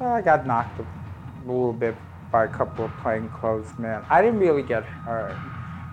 I 0.00 0.22
got 0.22 0.46
knocked 0.46 0.80
a 0.80 0.86
little 1.46 1.74
bit 1.74 1.96
by 2.30 2.44
a 2.44 2.48
couple 2.48 2.86
of 2.86 2.96
plainclothes 3.02 3.78
men. 3.78 4.02
I 4.08 4.22
didn't 4.22 4.40
really 4.40 4.62
get 4.62 4.84
hurt. 4.84 5.36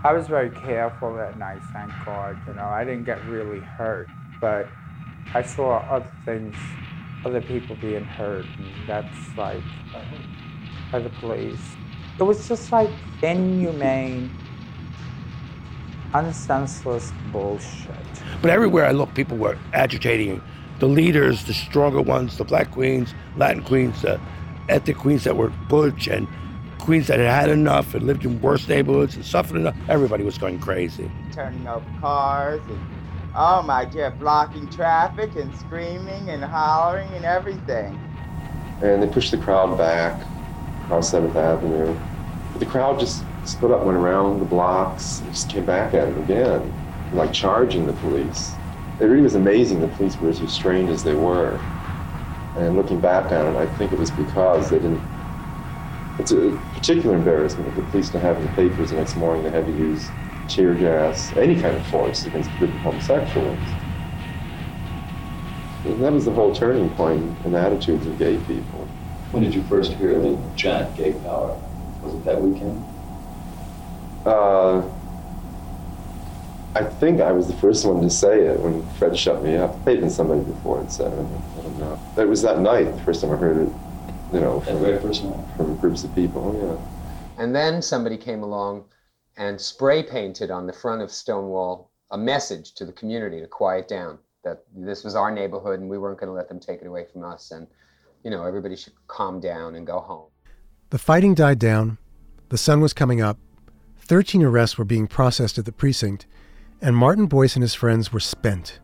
I 0.02 0.14
was 0.14 0.28
very 0.28 0.50
careful 0.50 1.14
that 1.16 1.38
night, 1.38 1.60
thank 1.74 1.92
God. 2.06 2.38
You 2.48 2.54
know, 2.54 2.68
I 2.68 2.86
didn't 2.86 3.04
get 3.04 3.24
really 3.26 3.60
hurt, 3.60 4.08
but 4.40 4.70
I 5.34 5.42
saw 5.42 5.80
other 5.90 6.10
things, 6.24 6.56
other 7.26 7.42
people 7.42 7.76
being 7.82 8.06
hurt, 8.06 8.46
and 8.58 8.72
that's 8.88 9.38
like 9.38 9.62
by 10.90 11.00
the 11.00 11.10
police. 11.10 11.60
It 12.18 12.24
was 12.24 12.48
just 12.48 12.72
like 12.72 12.90
inhumane, 13.22 14.32
unsenseless 16.14 17.12
bullshit. 17.34 17.94
But 18.42 18.52
everywhere 18.52 18.86
I 18.86 18.92
looked, 18.92 19.16
people 19.16 19.36
were 19.36 19.58
agitating 19.74 20.42
the 20.80 20.88
leaders, 20.88 21.44
the 21.44 21.54
stronger 21.54 22.02
ones, 22.02 22.38
the 22.38 22.46
black 22.46 22.72
queens, 22.72 23.14
Latin 23.36 23.64
queens, 23.64 24.02
the 24.02 24.18
ethnic 24.70 24.96
queens 24.96 25.26
that 25.26 25.36
were 25.36 25.50
butch, 25.68 26.08
and 26.08 26.26
queens 26.90 27.06
that 27.06 27.20
had 27.20 27.42
had 27.42 27.50
enough 27.52 27.94
and 27.94 28.08
lived 28.08 28.26
in 28.26 28.42
worse 28.42 28.68
neighborhoods 28.68 29.16
and 29.16 29.24
suffered 29.24 29.58
enough. 29.58 29.76
Everybody 29.90 30.24
was 30.24 30.40
going 30.40 30.58
crazy. 30.58 31.12
turning 31.32 31.68
over 31.68 31.86
cars 32.02 32.60
and 32.68 32.80
oh 33.36 33.62
my 33.62 33.86
dear, 33.86 34.10
blocking 34.10 34.68
traffic 34.72 35.36
and 35.36 35.56
screaming 35.58 36.32
and 36.32 36.44
hollering 36.44 37.08
and 37.14 37.26
everything. 37.26 37.96
And 38.82 39.04
they 39.04 39.08
pushed 39.08 39.30
the 39.30 39.38
crowd 39.38 39.78
back 39.78 40.20
across 40.86 41.14
7th 41.14 41.36
Avenue. 41.36 41.96
But 42.54 42.60
the 42.60 42.66
crowd 42.66 43.00
just 43.00 43.24
split 43.46 43.72
up, 43.72 43.86
went 43.86 43.96
around 43.96 44.40
the 44.40 44.46
blocks, 44.46 45.20
and 45.20 45.32
just 45.32 45.48
came 45.48 45.68
back 45.68 45.94
at 45.94 46.12
them 46.12 46.24
again, 46.24 46.74
like 47.14 47.32
charging 47.32 47.86
the 47.86 47.94
police. 47.94 48.54
It 49.00 49.06
really 49.06 49.22
was 49.22 49.36
amazing 49.36 49.80
the 49.80 49.90
police 49.90 50.18
were 50.18 50.30
as 50.30 50.42
restrained 50.42 50.90
as 50.90 51.04
they 51.04 51.14
were. 51.14 51.60
And 52.58 52.76
looking 52.76 53.00
back 53.00 53.32
on 53.32 53.54
it, 53.54 53.60
I 53.60 53.68
think 53.76 53.92
it 53.92 54.00
was 54.00 54.10
because 54.10 54.72
they 54.72 54.80
didn't. 54.80 55.19
It's 56.20 56.32
a 56.32 56.52
particular 56.74 57.16
embarrassment 57.16 57.74
for 57.74 57.82
the 57.82 57.88
police 57.88 58.10
to 58.10 58.20
have 58.20 58.38
in 58.38 58.44
the 58.44 58.50
papers 58.50 58.92
the 58.92 58.98
next 58.98 59.16
morning 59.16 59.44
they 59.44 59.52
had 59.52 59.66
to 59.66 59.72
use 59.72 60.12
tear 60.50 60.76
gas, 60.76 61.32
any 61.38 61.60
kind 61.62 61.76
of 61.78 61.86
force 61.88 62.26
against 62.26 62.56
group 62.60 62.76
of 62.76 62.82
homosexuals. 62.82 63.58
And 65.86 66.04
that 66.04 66.12
was 66.12 66.26
the 66.26 66.32
whole 66.32 66.54
turning 66.54 66.90
point 66.90 67.38
in 67.46 67.54
the 67.54 67.60
attitudes 67.60 68.06
of 68.06 68.20
gay 68.20 68.38
people. 68.38 68.88
When 69.32 69.44
did 69.44 69.56
you 69.56 69.64
first 69.64 69.94
hear 69.94 70.20
the 70.20 70.38
chant 70.58 70.96
gay 70.98 71.14
power? 71.14 71.58
Was 72.04 72.14
it 72.16 72.26
that 72.26 72.42
weekend? 72.42 72.84
Uh, 74.26 74.82
I 76.76 76.84
think 76.84 77.22
I 77.22 77.32
was 77.32 77.48
the 77.48 77.56
first 77.56 77.86
one 77.86 78.02
to 78.02 78.10
say 78.10 78.42
it 78.42 78.60
when 78.60 78.86
Fred 78.98 79.18
shut 79.18 79.42
me 79.42 79.56
up. 79.56 79.86
Maybe 79.86 80.10
somebody 80.10 80.42
before 80.42 80.80
had 80.80 80.92
said 80.92 81.14
it. 81.14 81.20
I 81.20 81.62
don't 81.62 81.80
know. 81.80 82.00
It 82.18 82.28
was 82.28 82.42
that 82.42 82.60
night, 82.60 82.94
the 82.96 83.04
first 83.04 83.22
time 83.22 83.32
I 83.32 83.38
heard 83.38 83.58
it, 83.68 83.74
you 84.34 84.40
know, 84.40 84.60
That 84.60 84.72
from, 84.72 84.80
very 84.82 85.00
first 85.00 85.24
night? 85.24 85.46
from 85.58 85.76
groups 85.78 86.04
of 86.04 86.14
people, 86.16 86.56
yeah. 86.62 87.44
And 87.44 87.56
then 87.56 87.82
somebody 87.82 88.18
came 88.18 88.44
along 88.44 88.86
and 89.38 89.60
spray 89.60 90.04
painted 90.04 90.52
on 90.52 90.68
the 90.68 90.74
front 90.74 91.02
of 91.02 91.12
Stonewall 91.12 91.92
a 92.12 92.18
message 92.18 92.74
to 92.74 92.86
the 92.86 92.92
community 92.92 93.40
to 93.40 93.48
quiet 93.48 93.88
down, 93.88 94.18
that 94.44 94.64
this 94.76 95.04
was 95.04 95.16
our 95.16 95.32
neighborhood 95.32 95.80
and 95.80 95.90
we 95.90 95.98
weren't 95.98 96.20
going 96.20 96.28
to 96.30 96.34
let 96.34 96.50
them 96.50 96.60
take 96.60 96.82
it 96.82 96.88
away 96.88 97.06
from 97.12 97.24
us. 97.24 97.52
And, 97.52 97.68
you 98.24 98.32
know, 98.32 98.46
everybody 98.46 98.76
should 98.76 98.94
calm 99.08 99.40
down 99.40 99.76
and 99.76 99.86
go 99.86 100.00
home. 100.00 100.28
The 100.90 100.98
fighting 100.98 101.36
died 101.36 101.60
down, 101.60 101.98
the 102.50 102.58
sun 102.58 102.82
was 102.82 102.94
coming 102.94 103.22
up, 103.22 103.38
13 104.00 104.42
arrests 104.44 104.78
were 104.78 104.86
being 104.86 105.08
processed 105.08 105.58
at 105.60 105.66
the 105.66 105.72
precinct, 105.72 106.26
and 106.82 106.96
Martin 106.96 107.28
Boyce 107.28 107.56
and 107.56 107.62
his 107.62 107.76
friends 107.76 108.12
were 108.12 108.20
spent. 108.20 108.80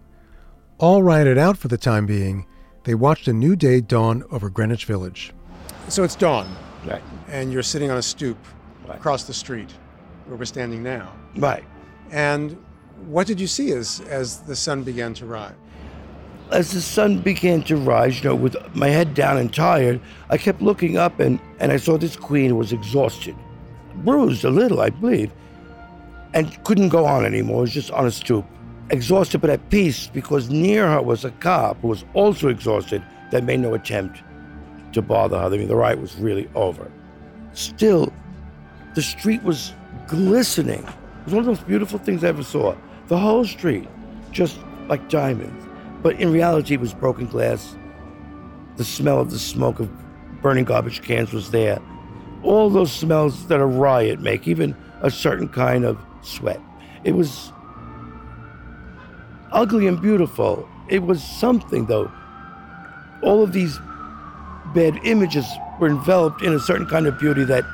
All 0.78 1.02
rioted 1.02 1.38
out 1.38 1.58
for 1.58 1.68
the 1.68 1.78
time 1.78 2.06
being, 2.06 2.46
they 2.86 2.96
watched 2.96 3.28
a 3.28 3.34
new 3.34 3.56
day 3.56 3.82
dawn 3.82 4.24
over 4.32 4.50
Greenwich 4.50 4.86
Village. 4.86 5.34
So 5.90 6.04
it's 6.04 6.16
dawn. 6.16 6.56
Right. 6.86 7.02
And 7.28 7.52
you're 7.52 7.64
sitting 7.64 7.92
on 7.92 7.98
a 7.98 8.02
stoop 8.02 8.38
across 8.88 9.24
the 9.24 9.34
street 9.34 9.72
where 10.28 10.38
we're 10.38 10.46
standing 10.46 10.84
now. 10.84 11.12
Right. 11.36 11.64
And 12.12 12.64
what 13.08 13.28
did 13.28 13.40
you 13.40 13.48
see 13.48 13.72
as, 13.72 14.02
as 14.02 14.42
the 14.42 14.56
sun 14.56 14.84
began 14.84 15.14
to 15.16 15.26
rise? 15.26 15.54
As 16.52 16.72
the 16.72 16.82
sun 16.82 17.20
began 17.20 17.64
to 17.64 17.76
rise, 17.76 18.24
you 18.24 18.30
know, 18.30 18.36
with 18.36 18.56
my 18.76 18.88
head 18.88 19.16
down 19.16 19.38
and 19.38 19.52
tired, 19.52 20.00
I 20.30 20.38
kept 20.38 20.62
looking 20.62 20.96
up 20.96 21.20
and, 21.20 21.40
and 21.60 21.72
I 21.72 21.78
saw 21.78 21.98
this 21.98 22.16
queen 22.16 22.56
was 22.56 22.72
exhausted, 22.72 23.36
bruised 23.96 24.46
a 24.46 24.52
little, 24.52 24.80
I 24.80 24.92
believe, 24.92 25.34
and 26.36 26.64
couldn't 26.64 26.90
go 26.90 27.06
on 27.06 27.26
anymore, 27.26 27.60
It 27.60 27.62
was 27.62 27.74
just 27.74 27.92
on 27.92 28.06
a 28.06 28.12
stoop. 28.12 28.46
Exhausted 28.92 29.42
but 29.42 29.50
at 29.50 29.70
peace 29.70 30.08
because 30.08 30.50
near 30.50 30.88
her 30.88 31.02
was 31.02 31.26
a 31.26 31.32
cop 31.32 31.82
who 31.82 31.88
was 31.88 32.06
also 32.14 32.50
exhausted 32.50 33.04
that 33.32 33.44
made 33.44 33.60
no 33.60 33.74
attempt 33.74 34.22
to 34.94 35.02
bother 35.02 35.38
her. 35.40 35.46
I 35.46 35.50
mean, 35.50 35.68
the 35.68 35.76
riot 35.76 36.00
was 36.00 36.16
really 36.18 36.50
over. 36.56 36.92
Still, 37.54 38.14
the 38.94 39.02
street 39.02 39.44
was 39.44 39.74
glistening. 40.08 40.84
It 40.84 41.26
was 41.26 41.34
one 41.34 41.40
of 41.40 41.46
the 41.46 41.52
most 41.52 41.68
beautiful 41.68 42.00
things 42.00 42.24
I 42.24 42.28
ever 42.28 42.44
saw. 42.44 42.76
The 43.08 43.18
whole 43.18 43.46
street, 43.46 43.88
just 44.32 44.60
like 44.88 45.10
diamonds. 45.10 45.66
But 46.04 46.20
in 46.20 46.32
reality, 46.32 46.76
it 46.76 46.80
was 46.80 46.94
broken 46.94 47.26
glass. 47.26 47.76
The 48.78 48.84
smell 48.84 49.20
of 49.20 49.32
the 49.32 49.40
smoke 49.40 49.80
of 49.80 49.90
burning 50.42 50.66
garbage 50.66 51.02
cans 51.02 51.34
was 51.34 51.50
there. 51.50 51.80
All 52.44 52.70
those 52.70 52.92
smells 52.92 53.48
that 53.48 53.60
a 53.60 53.66
riot 53.66 54.20
make, 54.20 54.48
even 54.48 54.76
a 55.02 55.10
certain 55.10 55.50
kind 55.50 55.86
of 55.86 55.98
sweat. 56.22 56.62
It 57.04 57.14
was 57.14 57.52
ugly 59.56 59.88
and 59.88 60.00
beautiful. 60.00 60.68
It 60.90 61.02
was 61.02 61.24
something, 61.24 61.88
though. 61.88 62.12
All 63.24 63.42
of 63.42 63.54
these 63.54 63.80
bad 64.76 65.00
images 65.04 65.46
were 65.80 65.88
enveloped 65.88 66.44
in 66.44 66.54
a 66.54 66.60
certain 66.60 66.86
kind 66.86 67.08
of 67.08 67.18
beauty 67.18 67.46
that 67.46 67.66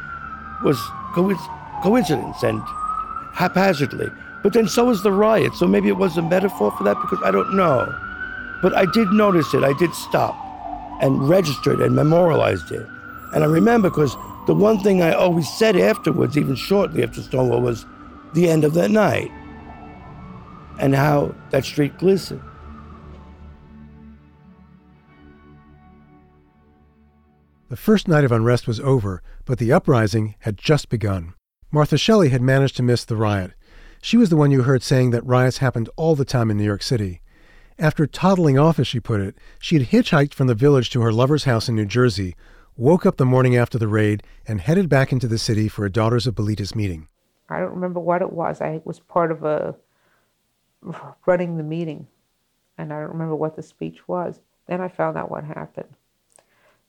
was 0.64 0.78
coinc- 1.14 1.82
coincidence 1.84 2.44
and 2.44 2.62
haphazardly 3.34 4.10
But 4.44 4.54
then 4.54 4.68
so 4.68 4.86
was 4.86 5.04
the 5.04 5.12
riot, 5.12 5.54
so 5.56 5.68
maybe 5.68 5.88
it 5.88 5.98
was 5.98 6.18
a 6.18 6.22
metaphor 6.22 6.72
for 6.72 6.84
that 6.84 6.98
because 7.02 7.20
I 7.24 7.32
don't 7.32 7.56
know. 7.56 7.94
But 8.62 8.76
I 8.76 8.86
did 8.86 9.12
notice 9.12 9.54
it. 9.54 9.64
I 9.64 9.74
did 9.74 9.94
stop 9.94 10.36
and 11.02 11.28
register 11.28 11.74
it 11.74 11.82
and 11.82 11.96
memorialized 11.96 12.72
it. 12.72 12.88
And 13.34 13.44
I 13.44 13.48
remember 13.48 13.90
because 13.90 14.16
the 14.48 14.54
one 14.54 14.80
thing 14.80 15.02
I 15.02 15.14
always 15.14 15.50
said 15.50 15.76
afterwards, 15.76 16.38
even 16.38 16.56
shortly 16.56 17.04
after 17.04 17.22
Stonewall, 17.22 17.62
was 17.62 17.86
the 18.34 18.50
end 18.50 18.64
of 18.64 18.74
that 18.74 18.92
night 18.92 19.32
and 20.82 20.96
how 20.96 21.34
that 21.52 21.64
street 21.64 21.98
glistened. 21.98 22.42
The 27.70 27.78
first 27.78 28.08
night 28.08 28.26
of 28.26 28.34
unrest 28.34 28.68
was 28.68 28.82
over, 28.82 29.24
but 29.46 29.60
the 29.60 29.72
uprising 29.72 30.36
had 30.40 30.58
just 30.58 30.90
begun. 30.90 31.36
Martha 31.72 31.98
Shelley 31.98 32.30
had 32.30 32.42
managed 32.42 32.76
to 32.78 32.84
miss 32.84 33.06
the 33.06 33.16
riot. 33.16 33.54
She 34.02 34.18
was 34.18 34.30
the 34.30 34.36
one 34.36 34.52
you 34.52 34.64
heard 34.64 34.84
saying 34.84 35.12
that 35.12 35.26
riots 35.26 35.60
happened 35.60 35.88
all 35.96 36.16
the 36.16 36.26
time 36.26 36.52
in 36.52 36.58
New 36.58 36.66
York 36.66 36.84
City. 36.84 37.22
After 37.80 38.06
toddling 38.06 38.60
off, 38.60 38.78
as 38.78 38.88
she 38.88 39.00
put 39.00 39.22
it, 39.22 39.36
she 39.60 39.78
had 39.78 39.88
hitchhiked 39.88 40.34
from 40.34 40.48
the 40.48 40.56
village 40.56 40.90
to 40.90 41.02
her 41.02 41.14
lover's 41.14 41.46
house 41.46 41.70
in 41.70 41.76
New 41.76 41.86
Jersey, 41.86 42.36
woke 42.76 43.06
up 43.06 43.18
the 43.18 43.26
morning 43.26 43.56
after 43.56 43.78
the 43.78 43.88
raid, 43.88 44.24
and 44.48 44.60
headed 44.60 44.90
back 44.90 45.14
into 45.14 45.28
the 45.28 45.38
city 45.38 45.70
for 45.70 45.86
a 45.86 45.92
Daughters 45.92 46.28
of 46.28 46.36
Bilitis 46.36 46.76
meeting. 46.76 47.08
I 47.50 47.60
don't 47.60 47.76
remember 47.76 48.00
what 48.00 48.22
it 48.22 48.34
was. 48.34 48.60
I 48.60 48.82
was 48.84 49.00
part 49.00 49.32
of 49.32 49.44
a 49.44 49.76
running 51.26 51.58
the 51.58 51.64
meeting, 51.64 52.08
and 52.78 52.92
I 52.92 53.00
don't 53.00 53.12
remember 53.12 53.36
what 53.36 53.56
the 53.56 53.64
speech 53.64 54.08
was. 54.08 54.40
Then 54.68 54.82
I 54.82 54.88
found 54.88 55.18
out 55.18 55.32
what 55.32 55.44
happened. 55.44 55.90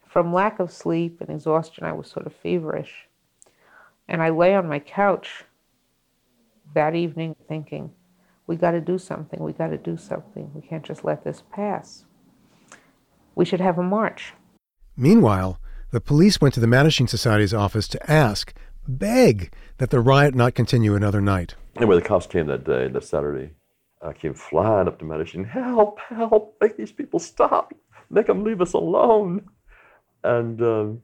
From 0.07 0.33
lack 0.33 0.61
of 0.61 0.70
sleep 0.70 1.20
and 1.20 1.31
exhaustion, 1.31 1.85
I 1.85 1.92
was 1.92 2.07
sort 2.07 2.26
of 2.26 2.35
feverish. 2.35 3.09
And 4.09 4.22
I 4.22 4.28
lay 4.28 4.55
on 4.55 4.68
my 4.68 4.78
couch 4.78 5.44
that 6.74 6.94
evening 6.94 7.37
thinking, 7.48 7.92
we 8.46 8.57
got 8.57 8.72
to 8.72 8.81
do 8.81 8.98
something, 8.98 9.42
we 9.42 9.52
got 9.52 9.68
to 9.68 9.78
do 9.78 9.96
something. 9.96 10.50
We 10.55 10.61
can't 10.61 10.85
just 10.85 11.05
let 11.05 11.24
this 11.24 11.42
pass. 11.52 12.05
We 13.35 13.44
should 13.44 13.61
have 13.61 13.78
a 13.78 13.83
march. 13.83 14.35
Meanwhile, 14.96 15.59
the 15.90 16.00
police 16.00 16.40
went 16.40 16.55
to 16.55 16.61
the 16.61 16.66
Mattachine 16.66 17.09
Society's 17.09 17.55
office 17.55 17.88
to 17.88 18.11
ask, 18.11 18.52
beg, 18.87 19.52
that 19.78 19.90
the 19.90 20.00
riot 20.00 20.35
not 20.35 20.55
continue 20.55 20.94
another 20.94 21.20
night. 21.20 21.55
Anyway, 21.76 21.96
the 21.96 22.02
cops 22.02 22.26
came 22.26 22.46
that 22.48 22.64
day, 22.64 22.88
that 22.88 23.05
Saturday. 23.05 23.52
I 24.04 24.12
came 24.12 24.34
flying 24.34 24.88
up 24.88 24.98
to 24.98 25.04
Mattachine. 25.04 25.48
Help, 25.48 26.00
help, 26.00 26.56
make 26.60 26.76
these 26.76 26.92
people 26.92 27.20
stop. 27.20 27.72
Make 28.10 28.26
them 28.26 28.44
leave 28.44 28.60
us 28.60 28.72
alone. 28.72 29.48
And 30.24 30.60
um, 30.62 31.02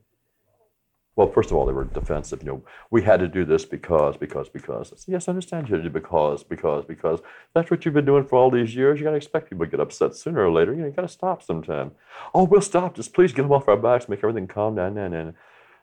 well, 1.18 1.30
first 1.32 1.50
of 1.50 1.56
all, 1.56 1.66
they 1.66 1.72
were 1.72 1.84
defensive. 1.84 2.42
You 2.42 2.48
know, 2.48 2.64
we 2.90 3.02
had 3.02 3.18
to 3.18 3.26
do 3.26 3.44
this 3.44 3.64
because, 3.64 4.16
because, 4.16 4.48
because. 4.48 4.92
I 4.92 4.96
said, 4.96 5.12
yes, 5.12 5.26
I 5.26 5.30
understand 5.30 5.68
you 5.68 5.74
had 5.74 5.82
to 5.82 5.88
do 5.88 5.92
because, 5.92 6.44
because, 6.44 6.84
because. 6.84 7.20
That's 7.54 7.70
what 7.70 7.84
you've 7.84 7.94
been 7.94 8.04
doing 8.04 8.24
for 8.24 8.36
all 8.36 8.52
these 8.52 8.74
years. 8.74 9.00
You 9.00 9.04
got 9.04 9.10
to 9.10 9.16
expect 9.16 9.50
people 9.50 9.64
to 9.64 9.70
get 9.70 9.80
upset 9.80 10.14
sooner 10.14 10.44
or 10.44 10.52
later. 10.52 10.72
You 10.72 10.82
know, 10.82 10.86
you 10.86 10.92
got 10.92 11.02
to 11.02 11.08
stop 11.08 11.42
sometime. 11.42 11.90
Oh, 12.34 12.44
we'll 12.44 12.60
stop. 12.60 12.94
Just 12.94 13.14
please 13.14 13.32
get 13.32 13.42
them 13.42 13.50
off 13.50 13.68
our 13.68 13.76
backs, 13.76 14.08
make 14.08 14.20
everything 14.20 14.46
calm 14.46 14.76
down. 14.76 14.94
Nah, 14.94 15.08
nah, 15.08 15.24
nah. 15.24 15.32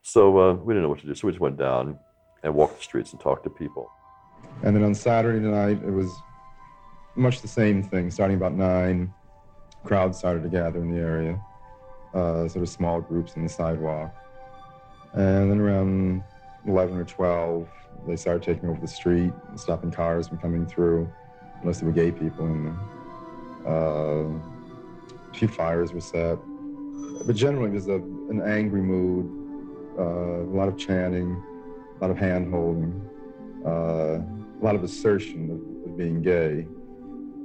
So 0.04 0.38
uh, 0.38 0.54
we 0.54 0.73
didn't 0.73 0.84
know 0.84 0.89
what 0.89 0.99
to 0.99 1.08
do. 1.08 1.15
So 1.15 1.28
we 1.28 1.34
just 1.34 1.41
went 1.41 1.58
down 1.58 1.99
and 2.43 2.56
walked 2.56 2.78
the 2.78 2.84
streets 2.84 3.12
and 3.12 3.19
talked 3.19 3.43
to 3.43 3.49
people. 3.49 3.91
And 4.63 4.73
then 4.73 4.84
on 4.84 4.95
Saturday 4.95 5.45
night, 5.45 5.84
it 5.84 5.91
was 5.91 6.15
much 7.15 7.41
the 7.41 7.47
same 7.47 7.84
thing. 7.84 8.12
Starting 8.12 8.38
about 8.38 8.54
nine, 8.54 9.13
crowds 9.84 10.17
started 10.17 10.43
to 10.43 10.49
gather 10.49 10.80
in 10.80 10.91
the 10.91 10.99
area, 10.99 11.39
uh, 12.13 12.47
sort 12.47 12.63
of 12.63 12.69
small 12.69 13.01
groups 13.01 13.34
on 13.36 13.43
the 13.43 13.49
sidewalk. 13.49 14.13
And 15.13 15.49
then 15.49 15.60
around 15.60 16.23
11 16.67 16.97
or 16.97 17.06
12, 17.06 17.69
they 18.08 18.15
started 18.15 18.43
taking 18.43 18.69
over 18.69 18.80
the 18.82 18.88
street, 18.88 19.32
stopping 19.56 19.91
cars 19.91 20.28
from 20.28 20.38
coming 20.39 20.65
through, 20.65 21.10
unless 21.62 21.80
there 21.80 21.88
were 21.88 21.93
gay 21.93 22.12
people 22.12 22.45
in 22.45 22.65
them. 22.65 22.80
Uh, 23.65 25.30
a 25.32 25.34
few 25.34 25.47
fires 25.47 25.93
were 25.93 26.01
set. 26.01 26.38
But 27.25 27.36
generally, 27.36 27.71
there's 27.71 27.88
a, 27.88 27.95
an 27.95 28.41
angry 28.45 28.82
mood, 28.82 29.25
uh, 29.97 30.43
a 30.43 30.56
lot 30.56 30.67
of 30.67 30.78
chanting, 30.78 31.41
a 31.97 32.01
lot 32.01 32.12
of 32.12 32.17
hand 32.17 32.51
holding, 32.54 33.10
uh, 33.65 34.19
a 34.19 34.62
lot 34.62 34.75
of 34.75 34.84
assertion 34.84 35.49
of, 35.49 35.89
of 35.91 35.97
being 35.97 36.21
gay. 36.21 36.67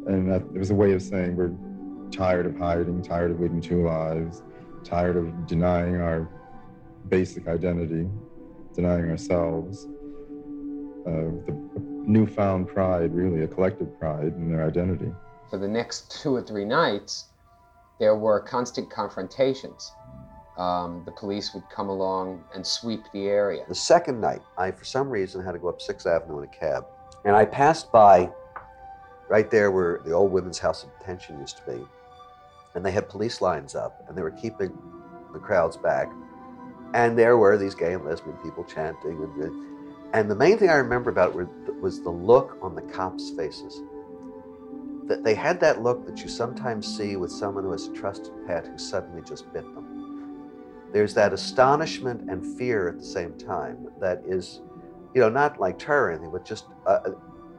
And 0.06 0.30
that, 0.30 0.42
it 0.54 0.58
was 0.58 0.70
a 0.70 0.74
way 0.74 0.92
of 0.92 1.02
saying 1.02 1.36
we're 1.36 1.52
tired 2.10 2.46
of 2.46 2.56
hiding, 2.56 3.02
tired 3.02 3.30
of 3.30 3.40
leading 3.40 3.60
two 3.60 3.84
lives, 3.84 4.42
tired 4.84 5.16
of 5.16 5.46
denying 5.46 6.00
our 6.00 6.28
basic 7.08 7.48
identity, 7.48 8.08
denying 8.74 9.10
ourselves, 9.10 9.86
uh, 11.06 11.30
the 11.46 11.56
newfound 12.06 12.68
pride, 12.68 13.14
really 13.14 13.42
a 13.42 13.48
collective 13.48 13.98
pride 13.98 14.34
in 14.36 14.50
their 14.50 14.66
identity. 14.66 15.12
For 15.48 15.58
the 15.58 15.68
next 15.68 16.20
two 16.22 16.34
or 16.34 16.42
three 16.42 16.64
nights, 16.64 17.26
there 17.98 18.16
were 18.16 18.40
constant 18.40 18.90
confrontations. 18.90 19.92
Um, 20.56 21.02
the 21.04 21.12
police 21.12 21.54
would 21.54 21.64
come 21.70 21.88
along 21.88 22.44
and 22.54 22.66
sweep 22.66 23.02
the 23.12 23.26
area. 23.26 23.64
The 23.68 23.74
second 23.74 24.20
night, 24.20 24.42
I, 24.58 24.70
for 24.70 24.84
some 24.84 25.08
reason, 25.08 25.42
had 25.42 25.52
to 25.52 25.58
go 25.58 25.68
up 25.68 25.80
Sixth 25.80 26.06
Avenue 26.06 26.38
in 26.38 26.44
a 26.44 26.48
cab. 26.48 26.86
And 27.24 27.34
I 27.34 27.44
passed 27.44 27.90
by 27.92 28.30
right 29.30 29.48
there 29.48 29.70
where 29.70 30.00
the 30.04 30.10
old 30.10 30.32
women's 30.32 30.58
house 30.58 30.82
of 30.82 30.90
detention 30.98 31.38
used 31.38 31.56
to 31.58 31.62
be. 31.62 31.86
And 32.74 32.84
they 32.84 32.90
had 32.90 33.08
police 33.08 33.40
lines 33.40 33.76
up, 33.76 34.04
and 34.08 34.18
they 34.18 34.22
were 34.22 34.32
keeping 34.32 34.76
the 35.32 35.38
crowds 35.38 35.76
back. 35.76 36.10
And 36.94 37.16
there 37.16 37.38
were 37.38 37.56
these 37.56 37.76
gay 37.76 37.94
and 37.94 38.04
lesbian 38.04 38.36
people 38.38 38.64
chanting. 38.64 39.22
And, 39.22 40.14
and 40.14 40.28
the 40.28 40.34
main 40.34 40.58
thing 40.58 40.68
I 40.68 40.74
remember 40.74 41.10
about 41.10 41.36
it 41.36 41.80
was 41.80 42.02
the 42.02 42.10
look 42.10 42.58
on 42.60 42.74
the 42.74 42.82
cops' 42.82 43.30
faces. 43.30 43.80
That 45.06 45.22
they 45.22 45.34
had 45.34 45.60
that 45.60 45.80
look 45.80 46.04
that 46.06 46.20
you 46.22 46.28
sometimes 46.28 46.86
see 46.86 47.14
with 47.14 47.30
someone 47.30 47.62
who 47.62 47.72
has 47.72 47.86
a 47.86 47.92
trusted 47.92 48.32
pet 48.48 48.66
who 48.66 48.78
suddenly 48.78 49.22
just 49.22 49.52
bit 49.52 49.62
them. 49.74 50.40
There's 50.92 51.14
that 51.14 51.32
astonishment 51.32 52.28
and 52.28 52.44
fear 52.58 52.88
at 52.88 52.98
the 52.98 53.04
same 53.04 53.38
time 53.38 53.88
that 54.00 54.22
is, 54.26 54.60
you 55.14 55.20
know, 55.20 55.28
not 55.28 55.60
like 55.60 55.78
terror 55.78 56.06
or 56.06 56.10
anything, 56.10 56.32
but 56.32 56.44
just 56.44 56.64
uh, 56.86 57.10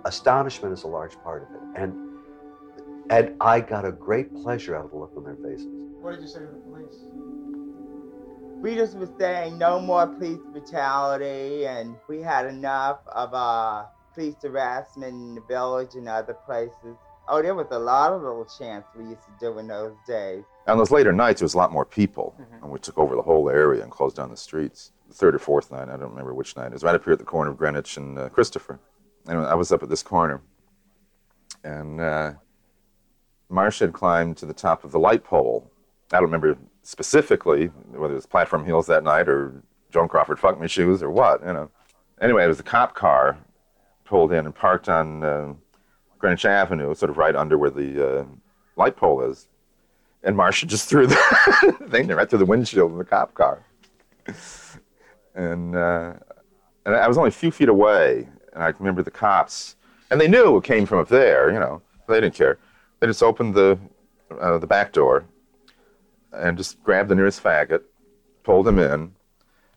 astonishment 0.05 0.73
is 0.73 0.83
a 0.83 0.87
large 0.87 1.17
part 1.21 1.43
of 1.43 1.49
it. 1.55 1.81
And 1.81 2.11
and 3.09 3.35
I 3.41 3.59
got 3.59 3.83
a 3.85 3.91
great 3.91 4.33
pleasure 4.41 4.75
out 4.75 4.85
of 4.85 4.91
the 4.91 4.97
look 4.97 5.11
on 5.17 5.23
their 5.25 5.35
faces. 5.35 5.67
What 5.99 6.11
did 6.11 6.21
you 6.21 6.27
say 6.27 6.39
to 6.39 6.45
the 6.45 6.59
police? 6.59 6.95
We 8.61 8.75
just 8.75 8.95
were 8.95 9.09
saying 9.19 9.57
no 9.57 9.81
more 9.81 10.07
police 10.07 10.39
brutality, 10.51 11.65
and 11.65 11.95
we 12.07 12.21
had 12.21 12.45
enough 12.45 12.99
of 13.07 13.33
uh, 13.33 13.85
police 14.13 14.35
harassment 14.41 15.13
in 15.13 15.35
the 15.35 15.41
village 15.41 15.95
and 15.95 16.07
other 16.07 16.33
places. 16.33 16.95
Oh, 17.27 17.41
there 17.41 17.55
was 17.55 17.67
a 17.71 17.79
lot 17.79 18.13
of 18.13 18.21
little 18.21 18.45
chants 18.45 18.87
we 18.95 19.05
used 19.05 19.23
to 19.23 19.31
do 19.39 19.57
in 19.59 19.67
those 19.67 19.95
days. 20.07 20.43
On 20.67 20.77
those 20.77 20.91
later 20.91 21.11
nights, 21.11 21.39
there 21.39 21.45
was 21.45 21.53
a 21.53 21.57
lot 21.57 21.71
more 21.71 21.85
people, 21.85 22.35
mm-hmm. 22.39 22.63
and 22.63 22.71
we 22.71 22.79
took 22.79 22.97
over 22.97 23.15
the 23.15 23.21
whole 23.21 23.49
area 23.49 23.83
and 23.83 23.91
closed 23.91 24.15
down 24.15 24.29
the 24.29 24.37
streets. 24.37 24.91
The 25.07 25.13
third 25.15 25.35
or 25.35 25.39
fourth 25.39 25.71
night, 25.71 25.89
I 25.89 25.97
don't 25.97 26.11
remember 26.11 26.33
which 26.33 26.55
night. 26.55 26.67
It 26.67 26.73
was 26.73 26.83
right 26.83 26.95
up 26.95 27.03
here 27.03 27.13
at 27.13 27.19
the 27.19 27.25
corner 27.25 27.51
of 27.51 27.57
Greenwich 27.57 27.97
and 27.97 28.17
uh, 28.17 28.29
Christopher. 28.29 28.79
And 29.27 29.39
I 29.39 29.55
was 29.55 29.71
up 29.71 29.83
at 29.83 29.89
this 29.89 30.03
corner, 30.03 30.41
and 31.63 32.01
uh, 32.01 32.33
had 33.51 33.93
climbed 33.93 34.37
to 34.37 34.45
the 34.45 34.53
top 34.53 34.83
of 34.83 34.91
the 34.91 34.99
light 34.99 35.23
pole. 35.23 35.69
I 36.11 36.17
don't 36.17 36.23
remember 36.23 36.57
specifically 36.83 37.67
whether 37.91 38.13
it 38.13 38.15
was 38.15 38.25
platform 38.25 38.65
heels 38.65 38.87
that 38.87 39.03
night 39.03 39.29
or 39.29 39.61
Joan 39.91 40.07
Crawford 40.07 40.39
fuck 40.39 40.59
me 40.59 40.67
shoes 40.67 41.03
or 41.03 41.09
what, 41.09 41.41
you 41.41 41.53
know. 41.53 41.69
Anyway, 42.19 42.43
it 42.43 42.47
was 42.47 42.59
a 42.59 42.63
cop 42.63 42.95
car 42.95 43.37
pulled 44.05 44.31
in 44.31 44.45
and 44.45 44.55
parked 44.55 44.89
on 44.89 45.23
uh, 45.23 45.53
Greenwich 46.17 46.45
Avenue, 46.45 46.93
sort 46.93 47.09
of 47.09 47.17
right 47.17 47.35
under 47.35 47.57
where 47.57 47.69
the 47.69 48.19
uh, 48.19 48.25
light 48.75 48.95
pole 48.95 49.21
is. 49.23 49.47
And 50.23 50.35
Marsha 50.35 50.67
just 50.67 50.87
threw 50.87 51.07
the 51.07 51.87
thing 51.89 52.07
right 52.07 52.29
through 52.29 52.39
the 52.39 52.45
windshield 52.45 52.91
of 52.91 52.97
the 52.97 53.05
cop 53.05 53.33
car. 53.33 53.65
and, 55.35 55.75
uh, 55.75 56.13
and 56.85 56.95
I 56.95 57.07
was 57.07 57.17
only 57.17 57.29
a 57.29 57.31
few 57.31 57.51
feet 57.51 57.69
away, 57.69 58.29
and 58.53 58.63
I 58.63 58.73
remember 58.79 59.03
the 59.03 59.11
cops, 59.11 59.75
and 60.09 60.19
they 60.19 60.27
knew 60.27 60.57
it 60.57 60.63
came 60.63 60.85
from 60.85 60.99
up 60.99 61.07
there, 61.07 61.51
you 61.51 61.59
know. 61.59 61.81
They 62.07 62.19
didn't 62.19 62.35
care. 62.35 62.57
They 62.99 63.07
just 63.07 63.23
opened 63.23 63.55
the 63.55 63.77
uh, 64.39 64.57
the 64.57 64.67
back 64.67 64.93
door 64.93 65.25
and 66.33 66.57
just 66.57 66.81
grabbed 66.83 67.09
the 67.09 67.15
nearest 67.15 67.43
faggot, 67.43 67.81
pulled 68.43 68.67
him 68.67 68.79
in, 68.79 69.13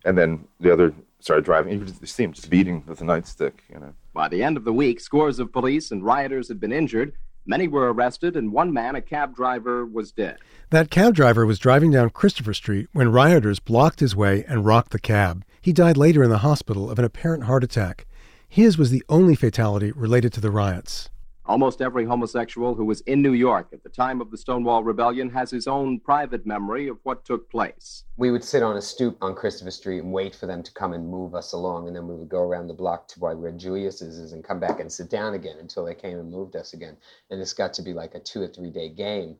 and 0.04 0.16
then 0.16 0.46
the 0.60 0.72
other 0.72 0.92
started 1.20 1.44
driving. 1.44 1.72
You 1.72 1.84
could 1.84 2.08
see 2.08 2.24
him 2.24 2.32
just 2.32 2.50
beating 2.50 2.84
with 2.86 3.00
a 3.00 3.04
nightstick, 3.04 3.54
you 3.72 3.78
know. 3.78 3.94
By 4.12 4.28
the 4.28 4.42
end 4.42 4.56
of 4.56 4.64
the 4.64 4.72
week, 4.72 5.00
scores 5.00 5.38
of 5.38 5.52
police 5.52 5.90
and 5.90 6.04
rioters 6.04 6.48
had 6.48 6.60
been 6.60 6.72
injured. 6.72 7.14
Many 7.46 7.68
were 7.68 7.92
arrested, 7.92 8.36
and 8.36 8.52
one 8.52 8.72
man, 8.72 8.94
a 8.94 9.02
cab 9.02 9.34
driver, 9.34 9.84
was 9.84 10.12
dead. 10.12 10.38
That 10.70 10.90
cab 10.90 11.14
driver 11.14 11.44
was 11.44 11.58
driving 11.58 11.90
down 11.90 12.10
Christopher 12.10 12.54
Street 12.54 12.88
when 12.92 13.12
rioters 13.12 13.60
blocked 13.60 14.00
his 14.00 14.16
way 14.16 14.44
and 14.48 14.64
rocked 14.64 14.92
the 14.92 14.98
cab. 14.98 15.44
He 15.60 15.72
died 15.72 15.96
later 15.96 16.22
in 16.22 16.30
the 16.30 16.38
hospital 16.38 16.90
of 16.90 16.98
an 16.98 17.04
apparent 17.04 17.44
heart 17.44 17.64
attack. 17.64 18.06
His 18.54 18.78
was 18.78 18.90
the 18.90 19.02
only 19.08 19.34
fatality 19.34 19.90
related 19.90 20.32
to 20.34 20.40
the 20.40 20.52
riots. 20.52 21.10
Almost 21.44 21.82
every 21.82 22.04
homosexual 22.04 22.76
who 22.76 22.84
was 22.84 23.00
in 23.00 23.20
New 23.20 23.32
York 23.32 23.70
at 23.72 23.82
the 23.82 23.88
time 23.88 24.20
of 24.20 24.30
the 24.30 24.38
Stonewall 24.38 24.84
Rebellion 24.84 25.28
has 25.30 25.50
his 25.50 25.66
own 25.66 25.98
private 25.98 26.46
memory 26.46 26.86
of 26.86 26.98
what 27.02 27.24
took 27.24 27.50
place. 27.50 28.04
We 28.16 28.30
would 28.30 28.44
sit 28.44 28.62
on 28.62 28.76
a 28.76 28.80
stoop 28.80 29.18
on 29.20 29.34
Christopher 29.34 29.72
Street 29.72 30.04
and 30.04 30.12
wait 30.12 30.36
for 30.36 30.46
them 30.46 30.62
to 30.62 30.72
come 30.72 30.92
and 30.92 31.10
move 31.10 31.34
us 31.34 31.52
along, 31.52 31.88
and 31.88 31.96
then 31.96 32.06
we 32.06 32.14
would 32.14 32.28
go 32.28 32.42
around 32.42 32.68
the 32.68 32.74
block 32.74 33.08
to 33.08 33.18
where 33.18 33.50
Julius's 33.50 34.20
is 34.20 34.32
and 34.32 34.44
come 34.44 34.60
back 34.60 34.78
and 34.78 34.92
sit 34.92 35.10
down 35.10 35.34
again 35.34 35.56
until 35.58 35.84
they 35.84 35.96
came 35.96 36.20
and 36.20 36.30
moved 36.30 36.54
us 36.54 36.74
again. 36.74 36.96
And 37.32 37.40
this 37.40 37.54
got 37.54 37.74
to 37.74 37.82
be 37.82 37.92
like 37.92 38.14
a 38.14 38.20
two 38.20 38.40
or 38.40 38.46
three 38.46 38.70
day 38.70 38.88
game. 38.88 39.36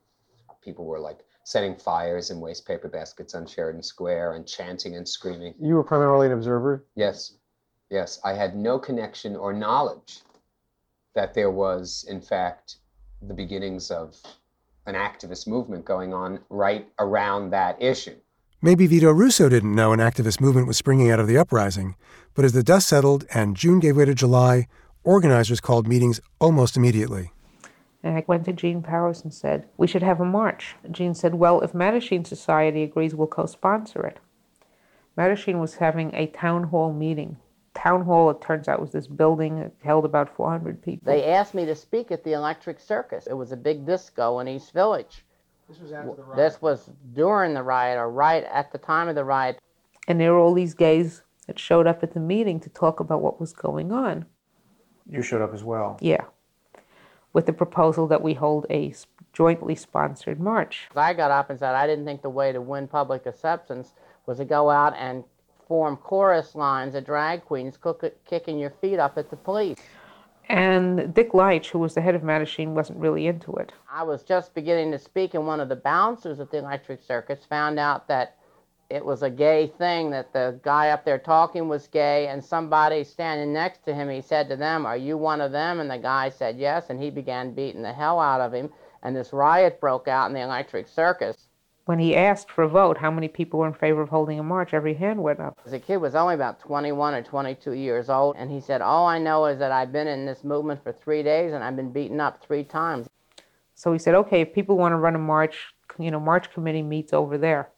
People 0.61 0.87
were 0.87 0.98
like 0.98 1.20
setting 1.44 1.77
fires 1.77 2.33
in 2.33 2.40
waste 2.40 2.66
paper 2.66 2.88
baskets 2.88 3.37
on 3.37 3.46
Sheridan 3.46 3.85
Square 3.85 4.35
and 4.35 4.44
chanting 4.44 4.96
and 4.96 5.09
screaming. 5.09 5.55
You 5.61 5.77
were 5.77 5.85
primarily 5.85 6.27
an 6.27 6.33
observer? 6.33 6.85
Yes, 6.96 7.35
yes. 7.94 8.20
I 8.24 8.33
had 8.33 8.57
no 8.57 8.78
connection 8.78 9.37
or 9.37 9.52
knowledge 9.52 10.18
that 11.14 11.33
there 11.33 11.50
was, 11.50 12.04
in 12.09 12.20
fact, 12.20 12.76
the 13.22 13.33
beginnings 13.33 13.90
of 13.90 14.20
an 14.87 14.96
activist 14.96 15.46
movement 15.46 15.85
going 15.85 16.12
on 16.12 16.40
right 16.50 16.87
around 16.98 17.50
that 17.50 17.80
issue. 17.80 18.16
Maybe 18.61 18.87
Vito 18.87 19.12
Russo 19.12 19.48
didn't 19.48 19.74
know 19.74 19.92
an 19.92 20.00
activist 20.00 20.40
movement 20.40 20.66
was 20.66 20.76
springing 20.76 21.11
out 21.11 21.20
of 21.20 21.28
the 21.28 21.38
uprising, 21.38 21.94
but 22.35 22.44
as 22.44 22.52
the 22.52 22.64
dust 22.64 22.88
settled 22.88 23.24
and 23.33 23.57
June 23.57 23.78
gave 23.78 23.96
way 23.96 24.07
to 24.07 24.14
July, 24.14 24.66
organizers 25.04 25.61
called 25.61 25.87
meetings 25.87 26.20
almost 26.40 26.76
immediately. 26.76 27.30
And 28.02 28.16
I 28.18 28.24
went 28.26 28.44
to 28.46 28.52
Gene 28.52 28.83
Powers 28.83 29.22
and 29.22 29.33
said, 29.33 29.68
We 29.76 29.87
should 29.87 30.02
have 30.02 30.20
a 30.20 30.24
march. 30.24 30.74
Gene 30.90 31.14
said, 31.14 31.37
Well, 31.37 31.61
if 31.61 31.72
Mattachine 31.72 32.26
Society 32.26 32.83
agrees, 32.83 33.14
we'll 33.14 33.28
co 33.28 33.46
sponsor 33.46 34.04
it. 34.04 34.18
Mattachine 35.16 35.61
was 35.61 35.76
having 35.76 36.12
a 36.14 36.26
town 36.26 36.64
hall 36.64 36.92
meeting 36.92 37.37
town 37.75 38.03
hall, 38.03 38.31
it 38.31 38.41
turns 38.41 38.69
out, 38.69 38.81
was 38.81 38.93
this 38.93 39.07
building 39.07 39.61
that 39.61 39.73
held 39.83 40.05
about 40.05 40.35
400 40.35 40.81
people. 40.83 41.13
They 41.13 41.25
asked 41.25 41.55
me 41.55 41.67
to 41.67 41.75
speak 41.75 42.11
at 42.11 42.25
the 42.25 42.33
Electric 42.33 42.81
Circus. 42.81 43.27
It 43.27 43.35
was 43.35 43.53
a 43.53 43.57
big 43.57 43.85
disco 43.85 44.39
in 44.39 44.49
East 44.49 44.73
Village. 44.73 45.25
This 45.69 45.79
was 45.81 45.93
after 45.93 46.15
the 46.15 46.23
riot. 46.23 46.37
This 46.37 46.63
was 46.63 46.91
during 47.15 47.55
the 47.55 47.63
riot 47.63 47.99
or 47.99 48.11
right 48.11 48.45
at 48.45 48.71
the 48.73 48.79
time 48.79 49.09
of 49.09 49.15
the 49.15 49.25
riot. 49.25 49.59
And 50.09 50.21
there 50.21 50.33
were 50.33 50.39
all 50.39 50.55
these 50.55 50.75
gays 50.75 51.23
that 51.47 51.59
showed 51.59 51.87
up 51.87 52.03
at 52.03 52.15
the 52.15 52.21
meeting 52.21 52.61
to 52.61 52.71
talk 52.71 53.01
about 53.01 53.23
what 53.23 53.41
was 53.41 53.53
going 53.53 53.93
on. 53.93 54.27
You 55.11 55.23
showed 55.23 55.43
up 55.43 55.55
as 55.55 55.65
well. 55.65 55.99
Yeah. 56.01 56.25
With 57.33 57.47
the 57.47 57.53
proposal 57.53 58.07
that 58.09 58.23
we 58.23 58.35
hold 58.35 58.67
a 58.71 58.95
jointly 59.33 59.75
sponsored 59.75 60.39
march. 60.39 60.89
I 60.95 61.13
got 61.13 61.31
up 61.31 61.51
and 61.51 61.59
said 61.59 61.75
I 61.75 61.87
didn't 61.87 62.05
think 62.05 62.23
the 62.23 62.31
way 62.31 62.53
to 62.53 62.61
win 62.61 62.87
public 62.87 63.27
acceptance 63.27 63.93
was 64.27 64.39
to 64.39 64.45
go 64.45 64.71
out 64.71 64.95
and 64.97 65.25
form 65.66 65.96
chorus 65.96 66.55
lines 66.55 66.94
of 66.94 67.05
drag 67.05 67.44
queens 67.44 67.77
cook, 67.77 68.05
kicking 68.27 68.59
your 68.59 68.70
feet 68.70 68.98
up 68.98 69.18
at 69.18 69.31
the 69.31 69.37
police. 69.37 69.79
And 70.48 71.14
Dick 71.14 71.33
Leitsch, 71.33 71.70
who 71.70 71.79
was 71.79 71.94
the 71.94 72.00
head 72.00 72.14
of 72.14 72.22
Mattachine, 72.22 72.68
wasn't 72.74 72.98
really 72.98 73.27
into 73.27 73.53
it. 73.55 73.72
I 73.90 74.03
was 74.03 74.22
just 74.22 74.55
beginning 74.55 74.92
to 74.92 74.98
speak, 74.98 75.35
and 75.35 75.46
one 75.46 75.61
of 75.61 75.68
the 75.68 75.77
bouncers 75.77 76.38
at 76.38 76.50
the 76.50 76.59
Electric 76.59 77.03
Circus 77.03 77.44
found 77.44 77.79
out 77.79 78.09
that 78.09 78.37
it 78.90 79.03
was 79.03 79.22
a 79.22 79.31
gay 79.31 79.66
thing, 79.79 80.11
that 80.11 80.33
the 80.35 80.61
guy 80.62 80.90
up 80.90 81.05
there 81.05 81.18
talking 81.18 81.68
was 81.68 81.87
gay, 81.87 82.27
and 82.29 82.44
somebody 82.44 83.03
standing 83.03 83.53
next 83.55 83.85
to 83.87 83.94
him, 83.94 84.11
he 84.11 84.20
said 84.20 84.48
to 84.50 84.57
them, 84.57 84.85
Are 84.85 84.96
you 84.96 85.16
one 85.16 85.40
of 85.40 85.53
them? 85.53 85.81
And 85.81 85.90
the 85.90 85.96
guy 85.96 86.29
said 86.29 86.59
yes, 86.59 86.90
and 86.90 87.03
he 87.03 87.09
began 87.09 87.55
beating 87.55 87.83
the 87.83 87.92
hell 87.92 88.20
out 88.20 88.42
of 88.42 88.53
him, 88.53 88.70
and 89.03 89.16
this 89.16 89.33
riot 89.33 89.81
broke 89.81 90.09
out 90.09 90.27
in 90.27 90.35
the 90.35 90.42
Electric 90.42 90.87
Circus 90.88 91.48
when 91.87 91.99
he 91.99 92.16
asked 92.16 92.51
for 92.51 92.64
a 92.64 92.68
vote, 92.68 92.99
how 92.99 93.11
many 93.11 93.29
people 93.29 93.61
were 93.61 93.66
in 93.66 93.75
favor 93.75 94.01
of 94.01 94.09
holding 94.09 94.38
a 94.38 94.42
march, 94.42 94.73
every 94.73 94.94
hand 94.94 95.23
went 95.23 95.40
up. 95.40 95.59
The 95.66 95.79
kid 95.79 95.99
was 95.99 96.14
only 96.14 96.35
about 96.35 96.59
21 96.61 97.14
or 97.14 97.23
22 97.23 97.73
years 97.73 98.09
old, 98.09 98.37
and 98.38 98.51
he 98.51 98.61
said, 98.61 98.81
All 98.81 99.07
I 99.07 99.18
know 99.18 99.44
is 99.47 99.59
that 99.59 99.70
I've 99.70 99.92
been 99.92 100.07
in 100.07 100.25
this 100.25 100.44
movement 100.44 100.83
for 100.83 100.92
three 100.92 101.23
days 101.23 101.53
and 101.53 101.62
I've 101.62 101.77
been 101.77 101.92
beaten 101.92 102.20
up 102.20 102.42
three 102.42 102.64
times. 102.64 103.09
So 103.75 103.92
he 103.92 103.99
said, 103.99 104.14
Okay, 104.14 104.40
if 104.40 104.55
people 104.55 104.79
want 104.79 104.92
to 104.92 104.97
run 104.97 105.14
a 105.14 105.18
march, 105.18 105.75
you 105.99 106.11
know, 106.11 106.20
march 106.20 106.53
committee 106.53 106.83
meets 106.83 107.12
over 107.12 107.37
there. 107.37 107.68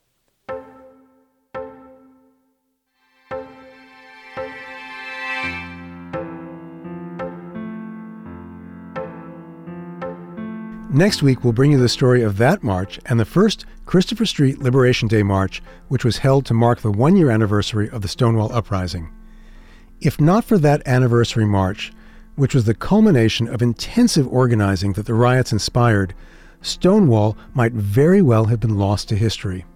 Next 10.97 11.23
week, 11.23 11.45
we'll 11.45 11.53
bring 11.53 11.73
you 11.73 11.79
the 11.79 11.91
story 11.91 12.23
of 12.23 12.39
that 12.39 12.63
march 12.63 12.99
and 13.05 13.21
the 13.21 13.27
first 13.27 13.67
Christopher 13.85 14.25
Street 14.25 14.61
Liberation 14.61 15.09
Day 15.09 15.23
March, 15.23 15.63
which 15.89 16.07
was 16.07 16.17
held 16.17 16.47
to 16.47 16.55
mark 16.55 16.81
the 16.81 16.91
one 16.91 17.17
year 17.17 17.31
anniversary 17.31 17.91
of 17.91 18.01
the 18.01 18.09
Stonewall 18.09 18.51
Uprising. 18.51 19.11
If 20.01 20.19
not 20.19 20.43
for 20.43 20.57
that 20.57 20.89
anniversary 20.89 21.45
march, 21.45 21.93
which 22.37 22.55
was 22.55 22.65
the 22.65 22.73
culmination 22.73 23.47
of 23.47 23.61
intensive 23.61 24.27
organizing 24.29 24.95
that 24.95 25.05
the 25.05 25.13
riots 25.13 25.53
inspired, 25.53 26.15
Stonewall 26.63 27.37
might 27.53 27.73
very 27.73 28.23
well 28.23 28.47
have 28.47 28.61
been 28.61 28.79
lost 28.79 29.07
to 29.11 29.17
history. 29.17 29.67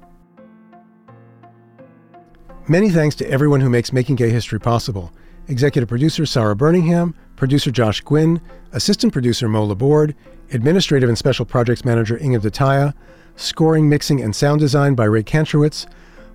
Many 2.67 2.89
thanks 2.89 3.15
to 3.17 3.29
everyone 3.29 3.61
who 3.61 3.69
makes 3.69 3.93
Making 3.93 4.17
Gay 4.17 4.31
History 4.31 4.59
possible. 4.59 5.13
Executive 5.49 5.91
producer 5.91 6.25
Sarah 6.25 6.57
Burningham, 6.57 7.13
producer 7.41 7.71
Josh 7.71 8.03
Gwynn, 8.03 8.41
assistant 8.73 9.15
producer 9.15 9.49
Mo 9.49 9.65
Laborde, 9.65 10.15
Administrative 10.53 11.09
and 11.09 11.17
Special 11.17 11.47
Projects 11.47 11.87
Manager 11.87 12.19
Inge 12.19 12.43
De 12.43 12.51
Taeye, 12.51 12.93
Scoring, 13.35 13.89
Mixing, 13.89 14.21
and 14.21 14.37
Sound 14.37 14.61
Design 14.61 14.95
by 14.95 15.07
Ray 15.07 15.23
Kantrowitz, 15.23 15.87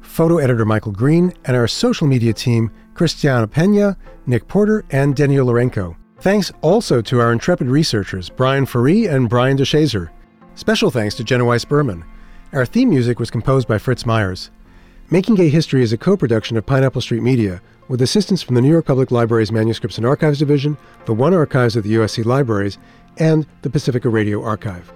Photo 0.01 0.39
Editor 0.39 0.65
Michael 0.65 0.91
Green, 0.91 1.31
and 1.45 1.55
our 1.55 1.67
social 1.67 2.07
media 2.07 2.33
team, 2.33 2.71
Christiana 2.95 3.47
Pena, 3.47 3.95
Nick 4.25 4.47
Porter, 4.47 4.83
and 4.89 5.15
Daniel 5.15 5.45
Lorenko. 5.45 5.95
Thanks 6.21 6.51
also 6.61 7.03
to 7.03 7.19
our 7.19 7.31
intrepid 7.31 7.67
researchers, 7.67 8.29
Brian 8.29 8.65
Ferree 8.65 9.07
and 9.07 9.29
Brian 9.29 9.57
DeShazor. 9.57 10.09
Special 10.55 10.89
thanks 10.89 11.13
to 11.15 11.23
Jenna 11.23 11.45
Weiss 11.45 11.65
Berman. 11.65 12.03
Our 12.51 12.65
theme 12.65 12.89
music 12.89 13.19
was 13.19 13.29
composed 13.29 13.67
by 13.67 13.77
Fritz 13.77 14.07
Myers. 14.07 14.49
Making 15.11 15.35
Gay 15.35 15.49
History 15.49 15.83
is 15.83 15.93
a 15.93 15.99
co 15.99 16.17
production 16.17 16.57
of 16.57 16.65
Pineapple 16.65 17.01
Street 17.01 17.21
Media, 17.21 17.61
with 17.87 18.01
assistance 18.01 18.41
from 18.41 18.55
the 18.55 18.61
New 18.61 18.69
York 18.71 18.85
Public 18.85 19.11
Library's 19.11 19.51
Manuscripts 19.51 19.97
and 19.97 20.05
Archives 20.05 20.39
Division, 20.39 20.77
the 21.05 21.13
One 21.13 21.33
Archives 21.33 21.75
of 21.75 21.83
the 21.83 21.95
USC 21.95 22.25
Libraries, 22.25 22.77
and 23.17 23.45
the 23.61 23.69
Pacifica 23.69 24.09
Radio 24.09 24.43
Archive. 24.43 24.91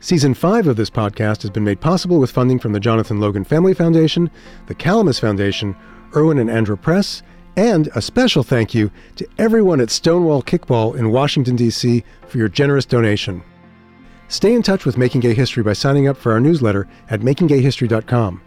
Season 0.00 0.34
5 0.34 0.66
of 0.66 0.76
this 0.76 0.90
podcast 0.90 1.42
has 1.42 1.50
been 1.50 1.62
made 1.62 1.80
possible 1.80 2.18
with 2.18 2.30
funding 2.30 2.58
from 2.58 2.72
the 2.72 2.80
Jonathan 2.80 3.20
Logan 3.20 3.44
Family 3.44 3.72
Foundation, 3.72 4.30
the 4.66 4.74
Calamus 4.74 5.20
Foundation, 5.20 5.76
Irwin 6.16 6.38
and 6.38 6.50
Andrew 6.50 6.76
Press, 6.76 7.22
and 7.56 7.88
a 7.94 8.02
special 8.02 8.42
thank 8.42 8.74
you 8.74 8.90
to 9.16 9.28
everyone 9.38 9.80
at 9.80 9.90
Stonewall 9.90 10.42
Kickball 10.42 10.96
in 10.96 11.12
Washington, 11.12 11.54
D.C. 11.54 12.02
for 12.26 12.38
your 12.38 12.48
generous 12.48 12.84
donation. 12.84 13.42
Stay 14.28 14.54
in 14.54 14.62
touch 14.62 14.84
with 14.86 14.96
Making 14.96 15.20
Gay 15.20 15.34
History 15.34 15.62
by 15.62 15.74
signing 15.74 16.08
up 16.08 16.16
for 16.16 16.32
our 16.32 16.40
newsletter 16.40 16.88
at 17.10 17.20
makinggayhistory.com. 17.20 18.40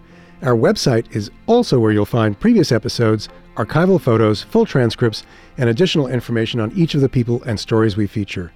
Our 0.45 0.55
website 0.55 1.15
is 1.15 1.31
also 1.47 1.79
where 1.79 1.91
you'll 1.91 2.05
find 2.05 2.39
previous 2.39 2.71
episodes, 2.71 3.29
archival 3.55 3.99
photos, 3.99 4.43
full 4.43 4.67
transcripts, 4.67 5.23
and 5.57 5.71
additional 5.71 6.05
information 6.05 6.59
on 6.59 6.71
each 6.73 6.93
of 6.93 7.01
the 7.01 7.09
people 7.09 7.41
and 7.45 7.59
stories 7.59 7.97
we 7.97 8.05
feature. 8.05 8.51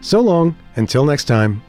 So 0.00 0.20
long, 0.20 0.56
until 0.76 1.04
next 1.04 1.24
time. 1.24 1.62